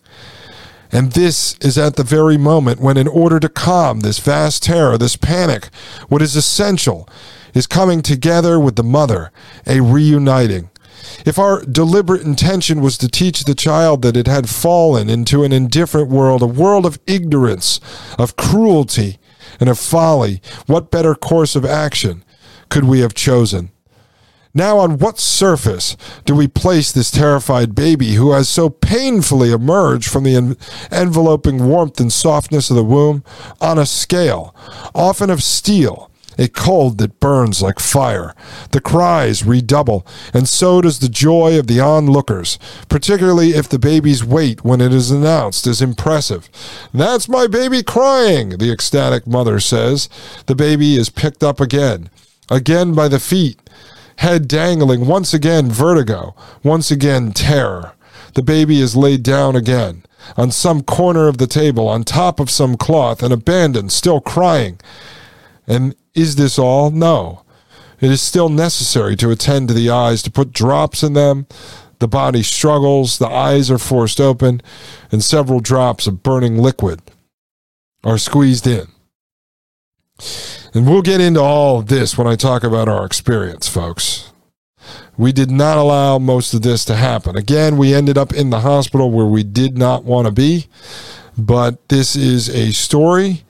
and 0.93 1.13
this 1.13 1.57
is 1.61 1.79
at 1.79 1.97
the 1.97 2.03
very 2.03 2.37
moment 2.37 2.81
when, 2.81 2.97
in 2.97 3.09
order 3.09 3.39
to 3.41 3.49
calm 3.49 4.01
this 4.01 4.19
vast 4.19 4.63
terror, 4.63 4.99
this 4.99 5.17
panic, 5.17 5.67
what 6.09 6.23
is 6.23 6.37
essential 6.37 7.09
is 7.55 7.67
coming 7.67 8.03
together 8.03 8.59
with 8.59 8.77
the 8.77 8.85
mother, 8.85 9.33
a 9.67 9.81
reuniting. 9.81 10.71
If 11.25 11.39
our 11.39 11.63
deliberate 11.65 12.23
intention 12.23 12.81
was 12.81 12.99
to 12.99 13.09
teach 13.09 13.45
the 13.45 13.55
child 13.55 14.03
that 14.03 14.17
it 14.17 14.27
had 14.27 14.49
fallen 14.49 15.09
into 15.09 15.45
an 15.45 15.53
indifferent 15.53 16.09
world, 16.09 16.43
a 16.43 16.47
world 16.47 16.87
of 16.87 16.99
ignorance, 17.07 17.81
of 18.19 18.37
cruelty, 18.37 19.19
and 19.59 19.69
of 19.69 19.79
folly, 19.79 20.41
what 20.67 20.91
better 20.91 21.15
course 21.15 21.57
of 21.57 21.65
action 21.65 22.25
could 22.69 22.85
we 22.85 23.01
have 23.01 23.15
chosen? 23.15 23.71
Now, 24.53 24.79
on 24.79 24.99
what 24.99 25.21
surface 25.21 25.97
do 26.25 26.35
we 26.35 26.49
place 26.49 26.91
this 26.91 27.11
terrified 27.11 27.75
baby 27.75 28.15
who 28.15 28.33
has 28.33 28.49
so 28.49 28.69
painfully 28.69 29.53
emerged 29.53 30.11
from 30.11 30.25
the 30.25 30.35
en- 30.35 30.57
enveloping 30.91 31.67
warmth 31.67 32.01
and 32.01 32.13
softness 32.13 32.69
of 32.69 32.77
the 32.77 32.85
womb? 32.85 33.23
On 33.61 33.79
a 33.79 33.87
scale, 33.87 34.55
often 34.93 35.31
of 35.31 35.43
steel, 35.45 36.11
a 36.37 36.49
cold 36.49 36.99
that 36.99 37.21
burns 37.21 37.63
like 37.63 37.79
fire. 37.79 38.35
The 38.73 38.81
cries 38.81 39.45
redouble, 39.45 40.05
and 40.35 40.49
so 40.49 40.81
does 40.81 40.99
the 40.99 41.09
joy 41.09 41.57
of 41.57 41.69
the 41.69 41.79
onlookers, 41.79 42.59
particularly 42.89 43.51
if 43.51 43.69
the 43.69 43.79
baby's 43.79 44.25
weight 44.25 44.65
when 44.65 44.81
it 44.81 44.93
is 44.93 45.13
announced 45.13 45.67
is 45.69 45.81
impressive. 45.81 46.49
That's 46.93 47.29
my 47.29 47.47
baby 47.47 47.85
crying, 47.85 48.59
the 48.59 48.73
ecstatic 48.73 49.29
mother 49.29 49.61
says. 49.61 50.09
The 50.47 50.57
baby 50.57 50.97
is 50.97 51.09
picked 51.09 51.45
up 51.45 51.61
again, 51.61 52.11
again 52.51 52.95
by 52.95 53.07
the 53.07 53.21
feet 53.21 53.61
head 54.21 54.47
dangling, 54.47 55.07
once 55.07 55.33
again 55.33 55.71
vertigo, 55.71 56.35
once 56.63 56.91
again 56.91 57.33
terror. 57.33 57.93
The 58.35 58.43
baby 58.43 58.79
is 58.79 58.95
laid 58.95 59.23
down 59.23 59.57
again, 59.57 60.05
on 60.37 60.51
some 60.51 60.83
corner 60.83 61.27
of 61.27 61.39
the 61.39 61.47
table, 61.47 61.89
on 61.89 62.05
top 62.05 62.39
of 62.39 62.51
some 62.51 62.77
cloth, 62.77 63.23
and 63.23 63.33
abandoned, 63.33 63.93
still 63.93 64.21
crying. 64.21 64.79
And 65.67 65.95
is 66.15 66.37
this 66.37 66.59
all? 66.59 66.91
No. 66.91 67.45
It 67.99 68.11
is 68.11 68.21
still 68.21 68.51
necessary 68.51 69.17
to 69.17 69.31
attend 69.31 69.69
to 69.69 69.75
the 69.75 69.89
eyes, 69.89 70.23
to 70.25 70.31
put 70.31 70.53
drops 70.53 71.03
in 71.03 71.15
them. 71.15 71.47
The 71.99 72.09
body 72.09 72.43
struggles, 72.43 73.17
the 73.17 73.29
eyes 73.29 73.71
are 73.71 73.79
forced 73.79 74.21
open, 74.21 74.61
and 75.11 75.25
several 75.25 75.61
drops 75.61 76.07
of 76.07 76.23
burning 76.23 76.59
liquid 76.59 77.01
are 78.05 78.19
squeezed 78.19 78.67
in. 78.67 78.89
And 80.73 80.89
we'll 80.89 81.03
get 81.03 81.21
into 81.21 81.41
all 81.41 81.83
this 81.83 82.17
when 82.17 82.27
I 82.27 82.37
talk 82.37 82.63
about 82.63 82.89
our 82.89 83.05
experience, 83.05 83.69
folks. 83.69 84.33
We 85.17 85.33
did 85.33 85.51
not 85.51 85.77
allow 85.77 86.19
most 86.19 86.55
of 86.55 86.63
this 86.63 86.85
to 86.87 86.97
happen. 86.97 87.37
Again, 87.37 87.77
we 87.77 87.93
ended 87.93 88.17
up 88.17 88.33
in 88.33 88.51
the 88.51 88.61
hospital 88.61 89.11
where 89.11 89.27
we 89.27 89.43
did 89.43 89.77
not 89.77 90.05
want 90.05 90.27
to 90.27 90.33
be, 90.33 90.69
but 91.37 91.89
this 91.89 92.15
is 92.15 92.49
a 92.49 92.73
story 92.73 93.43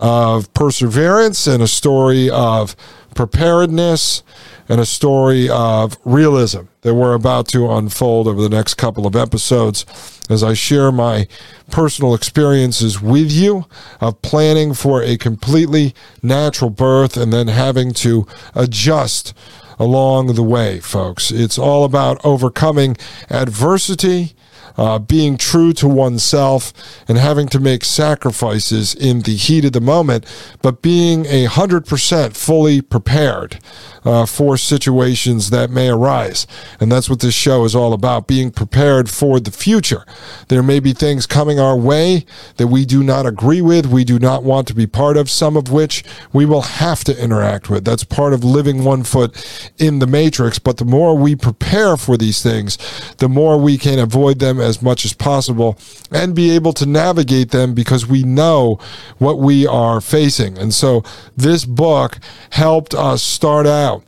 of 0.00 0.52
perseverance 0.52 1.46
and 1.46 1.62
a 1.62 1.68
story 1.68 2.28
of 2.28 2.74
preparedness 3.14 4.22
and 4.68 4.80
a 4.80 4.86
story 4.86 5.48
of 5.48 5.96
realism 6.04 6.62
that 6.82 6.94
we're 6.94 7.14
about 7.14 7.48
to 7.48 7.70
unfold 7.70 8.28
over 8.28 8.40
the 8.40 8.48
next 8.48 8.74
couple 8.74 9.06
of 9.06 9.16
episodes 9.16 9.84
as 10.30 10.42
I 10.42 10.54
share 10.54 10.90
my 10.90 11.26
personal 11.70 12.14
experiences 12.14 13.00
with 13.00 13.30
you 13.30 13.66
of 14.00 14.20
planning 14.22 14.74
for 14.74 15.02
a 15.02 15.16
completely 15.16 15.94
natural 16.22 16.70
birth 16.70 17.16
and 17.16 17.32
then 17.32 17.48
having 17.48 17.92
to 17.94 18.26
adjust 18.54 19.34
along 19.78 20.34
the 20.34 20.42
way, 20.42 20.80
folks. 20.80 21.30
It's 21.30 21.58
all 21.58 21.84
about 21.84 22.24
overcoming 22.24 22.96
adversity 23.30 24.33
uh, 24.76 24.98
being 24.98 25.36
true 25.36 25.72
to 25.72 25.88
oneself 25.88 26.72
and 27.08 27.18
having 27.18 27.46
to 27.48 27.60
make 27.60 27.84
sacrifices 27.84 28.94
in 28.94 29.20
the 29.22 29.36
heat 29.36 29.64
of 29.64 29.72
the 29.72 29.80
moment, 29.80 30.26
but 30.62 30.82
being 30.82 31.26
a 31.26 31.44
hundred 31.44 31.86
percent 31.86 32.36
fully 32.36 32.80
prepared 32.80 33.58
uh, 34.04 34.26
for 34.26 34.56
situations 34.56 35.50
that 35.50 35.70
may 35.70 35.88
arise. 35.88 36.46
And 36.80 36.90
that's 36.90 37.08
what 37.08 37.20
this 37.20 37.34
show 37.34 37.64
is 37.64 37.74
all 37.74 37.92
about 37.92 38.26
being 38.26 38.50
prepared 38.50 39.08
for 39.08 39.40
the 39.40 39.50
future. 39.50 40.04
There 40.48 40.62
may 40.62 40.80
be 40.80 40.92
things 40.92 41.26
coming 41.26 41.58
our 41.58 41.76
way 41.76 42.26
that 42.56 42.66
we 42.66 42.84
do 42.84 43.02
not 43.02 43.26
agree 43.26 43.60
with, 43.60 43.86
we 43.86 44.04
do 44.04 44.18
not 44.18 44.42
want 44.42 44.68
to 44.68 44.74
be 44.74 44.86
part 44.86 45.16
of, 45.16 45.30
some 45.30 45.56
of 45.56 45.70
which 45.70 46.04
we 46.32 46.44
will 46.44 46.62
have 46.62 47.04
to 47.04 47.22
interact 47.22 47.70
with. 47.70 47.84
That's 47.84 48.04
part 48.04 48.32
of 48.32 48.44
living 48.44 48.84
one 48.84 49.04
foot 49.04 49.72
in 49.78 49.98
the 49.98 50.06
matrix. 50.06 50.58
But 50.58 50.76
the 50.76 50.84
more 50.84 51.16
we 51.16 51.34
prepare 51.34 51.96
for 51.96 52.16
these 52.16 52.42
things, 52.42 52.78
the 53.18 53.28
more 53.28 53.58
we 53.58 53.78
can 53.78 53.98
avoid 53.98 54.38
them 54.38 54.60
as 54.64 54.82
much 54.82 55.04
as 55.04 55.12
possible 55.12 55.78
and 56.10 56.34
be 56.34 56.50
able 56.50 56.72
to 56.72 56.86
navigate 56.86 57.50
them 57.50 57.74
because 57.74 58.06
we 58.06 58.22
know 58.22 58.78
what 59.18 59.38
we 59.38 59.66
are 59.66 60.00
facing. 60.00 60.58
And 60.58 60.74
so 60.74 61.02
this 61.36 61.64
book 61.64 62.18
helped 62.50 62.94
us 62.94 63.22
start 63.22 63.66
out 63.66 64.02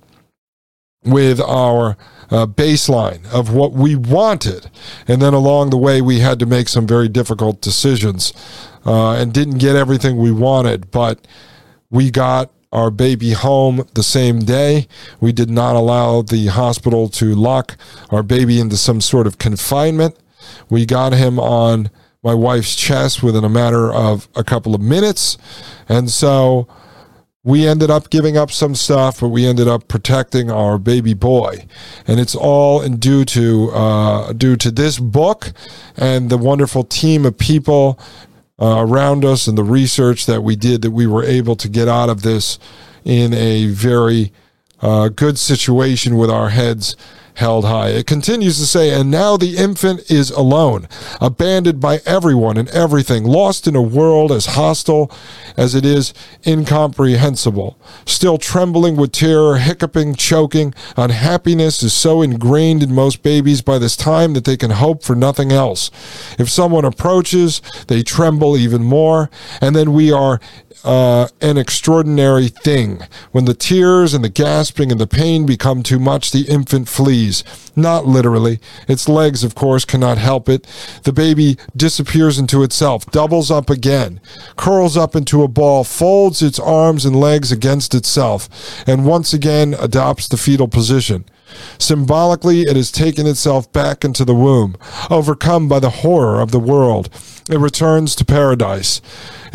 with 1.04 1.40
our 1.40 1.96
uh, 2.30 2.46
baseline 2.46 3.24
of 3.32 3.52
what 3.52 3.72
we 3.72 3.94
wanted. 3.94 4.70
And 5.06 5.22
then 5.22 5.34
along 5.34 5.70
the 5.70 5.76
way, 5.76 6.02
we 6.02 6.18
had 6.20 6.38
to 6.40 6.46
make 6.46 6.68
some 6.68 6.86
very 6.86 7.08
difficult 7.08 7.60
decisions 7.60 8.32
uh, 8.84 9.12
and 9.12 9.32
didn't 9.32 9.58
get 9.58 9.76
everything 9.76 10.16
we 10.16 10.32
wanted, 10.32 10.90
but 10.90 11.26
we 11.90 12.10
got 12.10 12.50
our 12.72 12.90
baby 12.90 13.32
home 13.32 13.86
the 13.94 14.02
same 14.02 14.40
day. 14.40 14.86
We 15.20 15.32
did 15.32 15.48
not 15.48 15.76
allow 15.76 16.22
the 16.22 16.46
hospital 16.48 17.08
to 17.10 17.34
lock 17.34 17.76
our 18.10 18.22
baby 18.22 18.60
into 18.60 18.76
some 18.76 19.00
sort 19.00 19.26
of 19.26 19.38
confinement. 19.38 20.16
We 20.68 20.86
got 20.86 21.12
him 21.12 21.38
on 21.38 21.90
my 22.22 22.34
wife's 22.34 22.74
chest 22.74 23.22
within 23.22 23.44
a 23.44 23.48
matter 23.48 23.92
of 23.92 24.28
a 24.34 24.42
couple 24.42 24.74
of 24.74 24.80
minutes. 24.80 25.38
And 25.88 26.10
so 26.10 26.66
we 27.46 27.64
ended 27.64 27.88
up 27.92 28.10
giving 28.10 28.36
up 28.36 28.50
some 28.50 28.74
stuff, 28.74 29.20
but 29.20 29.28
we 29.28 29.46
ended 29.46 29.68
up 29.68 29.86
protecting 29.86 30.50
our 30.50 30.78
baby 30.78 31.14
boy, 31.14 31.64
and 32.04 32.18
it's 32.18 32.34
all 32.34 32.86
due 32.88 33.24
to 33.24 33.70
uh, 33.70 34.32
due 34.32 34.56
to 34.56 34.72
this 34.72 34.98
book 34.98 35.52
and 35.96 36.28
the 36.28 36.36
wonderful 36.36 36.82
team 36.82 37.24
of 37.24 37.38
people 37.38 38.00
uh, 38.60 38.84
around 38.84 39.24
us 39.24 39.46
and 39.46 39.56
the 39.56 39.62
research 39.62 40.26
that 40.26 40.42
we 40.42 40.56
did 40.56 40.82
that 40.82 40.90
we 40.90 41.06
were 41.06 41.22
able 41.22 41.54
to 41.54 41.68
get 41.68 41.86
out 41.86 42.08
of 42.08 42.22
this 42.22 42.58
in 43.04 43.32
a 43.32 43.66
very 43.66 44.32
uh, 44.82 45.08
good 45.08 45.38
situation 45.38 46.16
with 46.16 46.30
our 46.30 46.48
heads 46.48 46.96
held 47.36 47.66
high. 47.66 47.88
It 47.90 48.06
continues 48.06 48.58
to 48.58 48.66
say, 48.66 48.90
and 48.98 49.10
now 49.10 49.36
the 49.36 49.56
infant 49.56 50.10
is 50.10 50.30
alone, 50.30 50.88
abandoned 51.20 51.80
by 51.80 52.00
everyone 52.06 52.56
and 52.56 52.68
everything, 52.70 53.24
lost 53.24 53.66
in 53.66 53.76
a 53.76 53.82
world 53.82 54.32
as 54.32 54.46
hostile 54.46 55.10
as 55.56 55.74
it 55.74 55.84
is 55.84 56.14
incomprehensible. 56.46 57.78
Still 58.06 58.38
trembling 58.38 58.96
with 58.96 59.12
terror, 59.12 59.58
hiccuping, 59.58 60.14
choking, 60.14 60.74
unhappiness 60.96 61.82
is 61.82 61.92
so 61.92 62.22
ingrained 62.22 62.82
in 62.82 62.94
most 62.94 63.22
babies 63.22 63.60
by 63.60 63.78
this 63.78 63.96
time 63.96 64.32
that 64.32 64.46
they 64.46 64.56
can 64.56 64.70
hope 64.70 65.02
for 65.02 65.14
nothing 65.14 65.52
else. 65.52 65.90
If 66.38 66.48
someone 66.48 66.86
approaches, 66.86 67.60
they 67.88 68.02
tremble 68.02 68.56
even 68.56 68.82
more, 68.82 69.28
and 69.60 69.76
then 69.76 69.92
we 69.92 70.10
are 70.10 70.40
uh, 70.84 71.28
an 71.40 71.58
extraordinary 71.58 72.48
thing. 72.48 73.00
When 73.32 73.44
the 73.44 73.54
tears 73.54 74.14
and 74.14 74.24
the 74.24 74.28
gasping 74.28 74.90
and 74.92 75.00
the 75.00 75.06
pain 75.06 75.44
become 75.44 75.82
too 75.82 75.98
much, 75.98 76.30
the 76.30 76.46
infant 76.48 76.88
flees. 76.88 77.25
Not 77.74 78.06
literally. 78.06 78.60
Its 78.88 79.08
legs, 79.08 79.44
of 79.44 79.54
course, 79.54 79.84
cannot 79.84 80.18
help 80.18 80.48
it. 80.48 80.66
The 81.04 81.12
baby 81.12 81.56
disappears 81.76 82.38
into 82.38 82.62
itself, 82.62 83.06
doubles 83.10 83.50
up 83.50 83.70
again, 83.70 84.20
curls 84.56 84.96
up 84.96 85.14
into 85.14 85.42
a 85.42 85.48
ball, 85.48 85.84
folds 85.84 86.42
its 86.42 86.58
arms 86.58 87.04
and 87.04 87.18
legs 87.18 87.52
against 87.52 87.94
itself, 87.94 88.48
and 88.86 89.06
once 89.06 89.32
again 89.32 89.74
adopts 89.78 90.28
the 90.28 90.36
fetal 90.36 90.68
position. 90.68 91.24
Symbolically, 91.78 92.62
it 92.62 92.76
has 92.76 92.90
taken 92.90 93.26
itself 93.26 93.72
back 93.72 94.04
into 94.04 94.24
the 94.24 94.34
womb, 94.34 94.76
overcome 95.10 95.68
by 95.68 95.78
the 95.78 95.90
horror 95.90 96.40
of 96.40 96.50
the 96.50 96.60
world. 96.60 97.08
It 97.48 97.58
returns 97.58 98.16
to 98.16 98.24
paradise. 98.24 99.00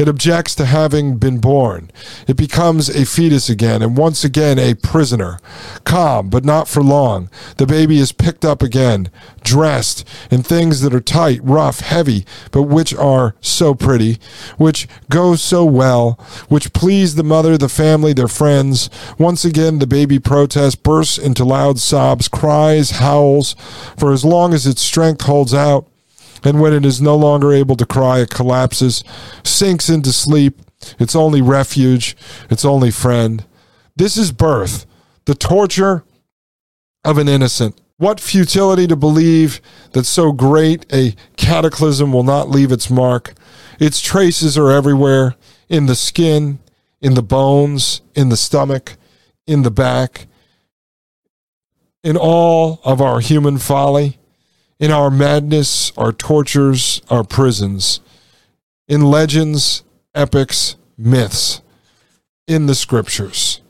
It 0.01 0.07
objects 0.07 0.55
to 0.55 0.65
having 0.65 1.17
been 1.17 1.37
born. 1.37 1.91
It 2.27 2.35
becomes 2.35 2.89
a 2.89 3.05
fetus 3.05 3.51
again, 3.51 3.83
and 3.83 3.95
once 3.95 4.23
again 4.23 4.57
a 4.57 4.73
prisoner. 4.73 5.37
Calm, 5.83 6.27
but 6.27 6.43
not 6.43 6.67
for 6.67 6.81
long. 6.81 7.29
The 7.57 7.67
baby 7.67 7.99
is 7.99 8.11
picked 8.11 8.43
up 8.43 8.63
again, 8.63 9.11
dressed 9.43 10.03
in 10.31 10.41
things 10.41 10.81
that 10.81 10.95
are 10.95 11.01
tight, 11.01 11.39
rough, 11.43 11.81
heavy, 11.81 12.25
but 12.49 12.63
which 12.63 12.95
are 12.95 13.35
so 13.41 13.75
pretty, 13.75 14.17
which 14.57 14.87
go 15.11 15.35
so 15.35 15.63
well, 15.63 16.13
which 16.49 16.73
please 16.73 17.13
the 17.13 17.23
mother, 17.23 17.55
the 17.55 17.69
family, 17.69 18.11
their 18.11 18.27
friends. 18.27 18.89
Once 19.19 19.45
again, 19.45 19.77
the 19.77 19.85
baby 19.85 20.17
protests, 20.17 20.73
bursts 20.73 21.19
into 21.19 21.45
loud 21.45 21.77
sobs, 21.77 22.27
cries, 22.27 22.89
howls, 22.89 23.55
for 23.99 24.11
as 24.11 24.25
long 24.25 24.51
as 24.55 24.65
its 24.65 24.81
strength 24.81 25.21
holds 25.21 25.53
out. 25.53 25.90
And 26.43 26.59
when 26.59 26.73
it 26.73 26.85
is 26.85 27.01
no 27.01 27.15
longer 27.15 27.51
able 27.51 27.75
to 27.75 27.85
cry, 27.85 28.19
it 28.19 28.29
collapses, 28.29 29.03
sinks 29.43 29.89
into 29.89 30.11
sleep. 30.11 30.61
Its 30.99 31.15
only 31.15 31.41
refuge, 31.41 32.17
its 32.49 32.65
only 32.65 32.89
friend. 32.89 33.45
This 33.95 34.17
is 34.17 34.31
birth, 34.31 34.87
the 35.25 35.35
torture 35.35 36.03
of 37.03 37.17
an 37.17 37.27
innocent. 37.27 37.79
What 37.97 38.19
futility 38.19 38.87
to 38.87 38.95
believe 38.95 39.61
that 39.91 40.05
so 40.05 40.31
great 40.31 40.91
a 40.91 41.15
cataclysm 41.37 42.11
will 42.11 42.23
not 42.23 42.49
leave 42.49 42.71
its 42.71 42.89
mark. 42.89 43.35
Its 43.79 44.01
traces 44.01 44.57
are 44.57 44.71
everywhere 44.71 45.35
in 45.69 45.85
the 45.85 45.95
skin, 45.95 46.57
in 46.99 47.13
the 47.13 47.21
bones, 47.21 48.01
in 48.15 48.29
the 48.29 48.37
stomach, 48.37 48.97
in 49.45 49.61
the 49.61 49.69
back, 49.69 50.25
in 52.03 52.17
all 52.17 52.81
of 52.83 53.01
our 53.01 53.19
human 53.19 53.59
folly 53.59 54.17
in 54.81 54.91
our 54.91 55.11
madness, 55.11 55.95
our 55.95 56.11
tortures, 56.11 57.01
our 57.09 57.23
prisons, 57.23 58.01
in 58.87 59.03
legends, 59.03 59.83
epics, 60.15 60.75
myths, 60.97 61.61
in 62.47 62.65
the 62.65 62.73
scriptures. 62.73 63.61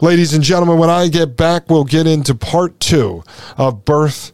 Ladies 0.00 0.34
and 0.34 0.42
gentlemen, 0.42 0.76
when 0.78 0.90
I 0.90 1.08
get 1.08 1.36
back, 1.36 1.70
we'll 1.70 1.84
get 1.84 2.08
into 2.08 2.34
part 2.34 2.78
two 2.80 3.22
of 3.56 3.84
Birth 3.84 4.32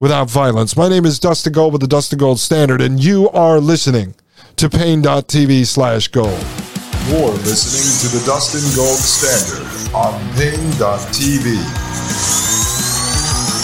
Without 0.00 0.30
Violence. 0.30 0.76
My 0.76 0.88
name 0.88 1.04
is 1.04 1.18
Dustin 1.18 1.52
Gold 1.52 1.74
with 1.74 1.82
the 1.82 1.88
Dustin 1.88 2.18
Gold 2.18 2.40
Standard, 2.40 2.80
and 2.80 3.02
you 3.02 3.28
are 3.30 3.60
listening 3.60 4.14
to 4.56 4.70
Paine.tv 4.70 5.66
slash 5.66 6.08
gold. 6.08 6.44
You're 7.08 7.30
listening 7.44 8.10
to 8.10 8.18
the 8.18 8.24
Dustin 8.24 8.64
Gold 8.74 8.98
Standard 8.98 9.94
on 9.94 10.18
Paine.tv. 10.36 11.54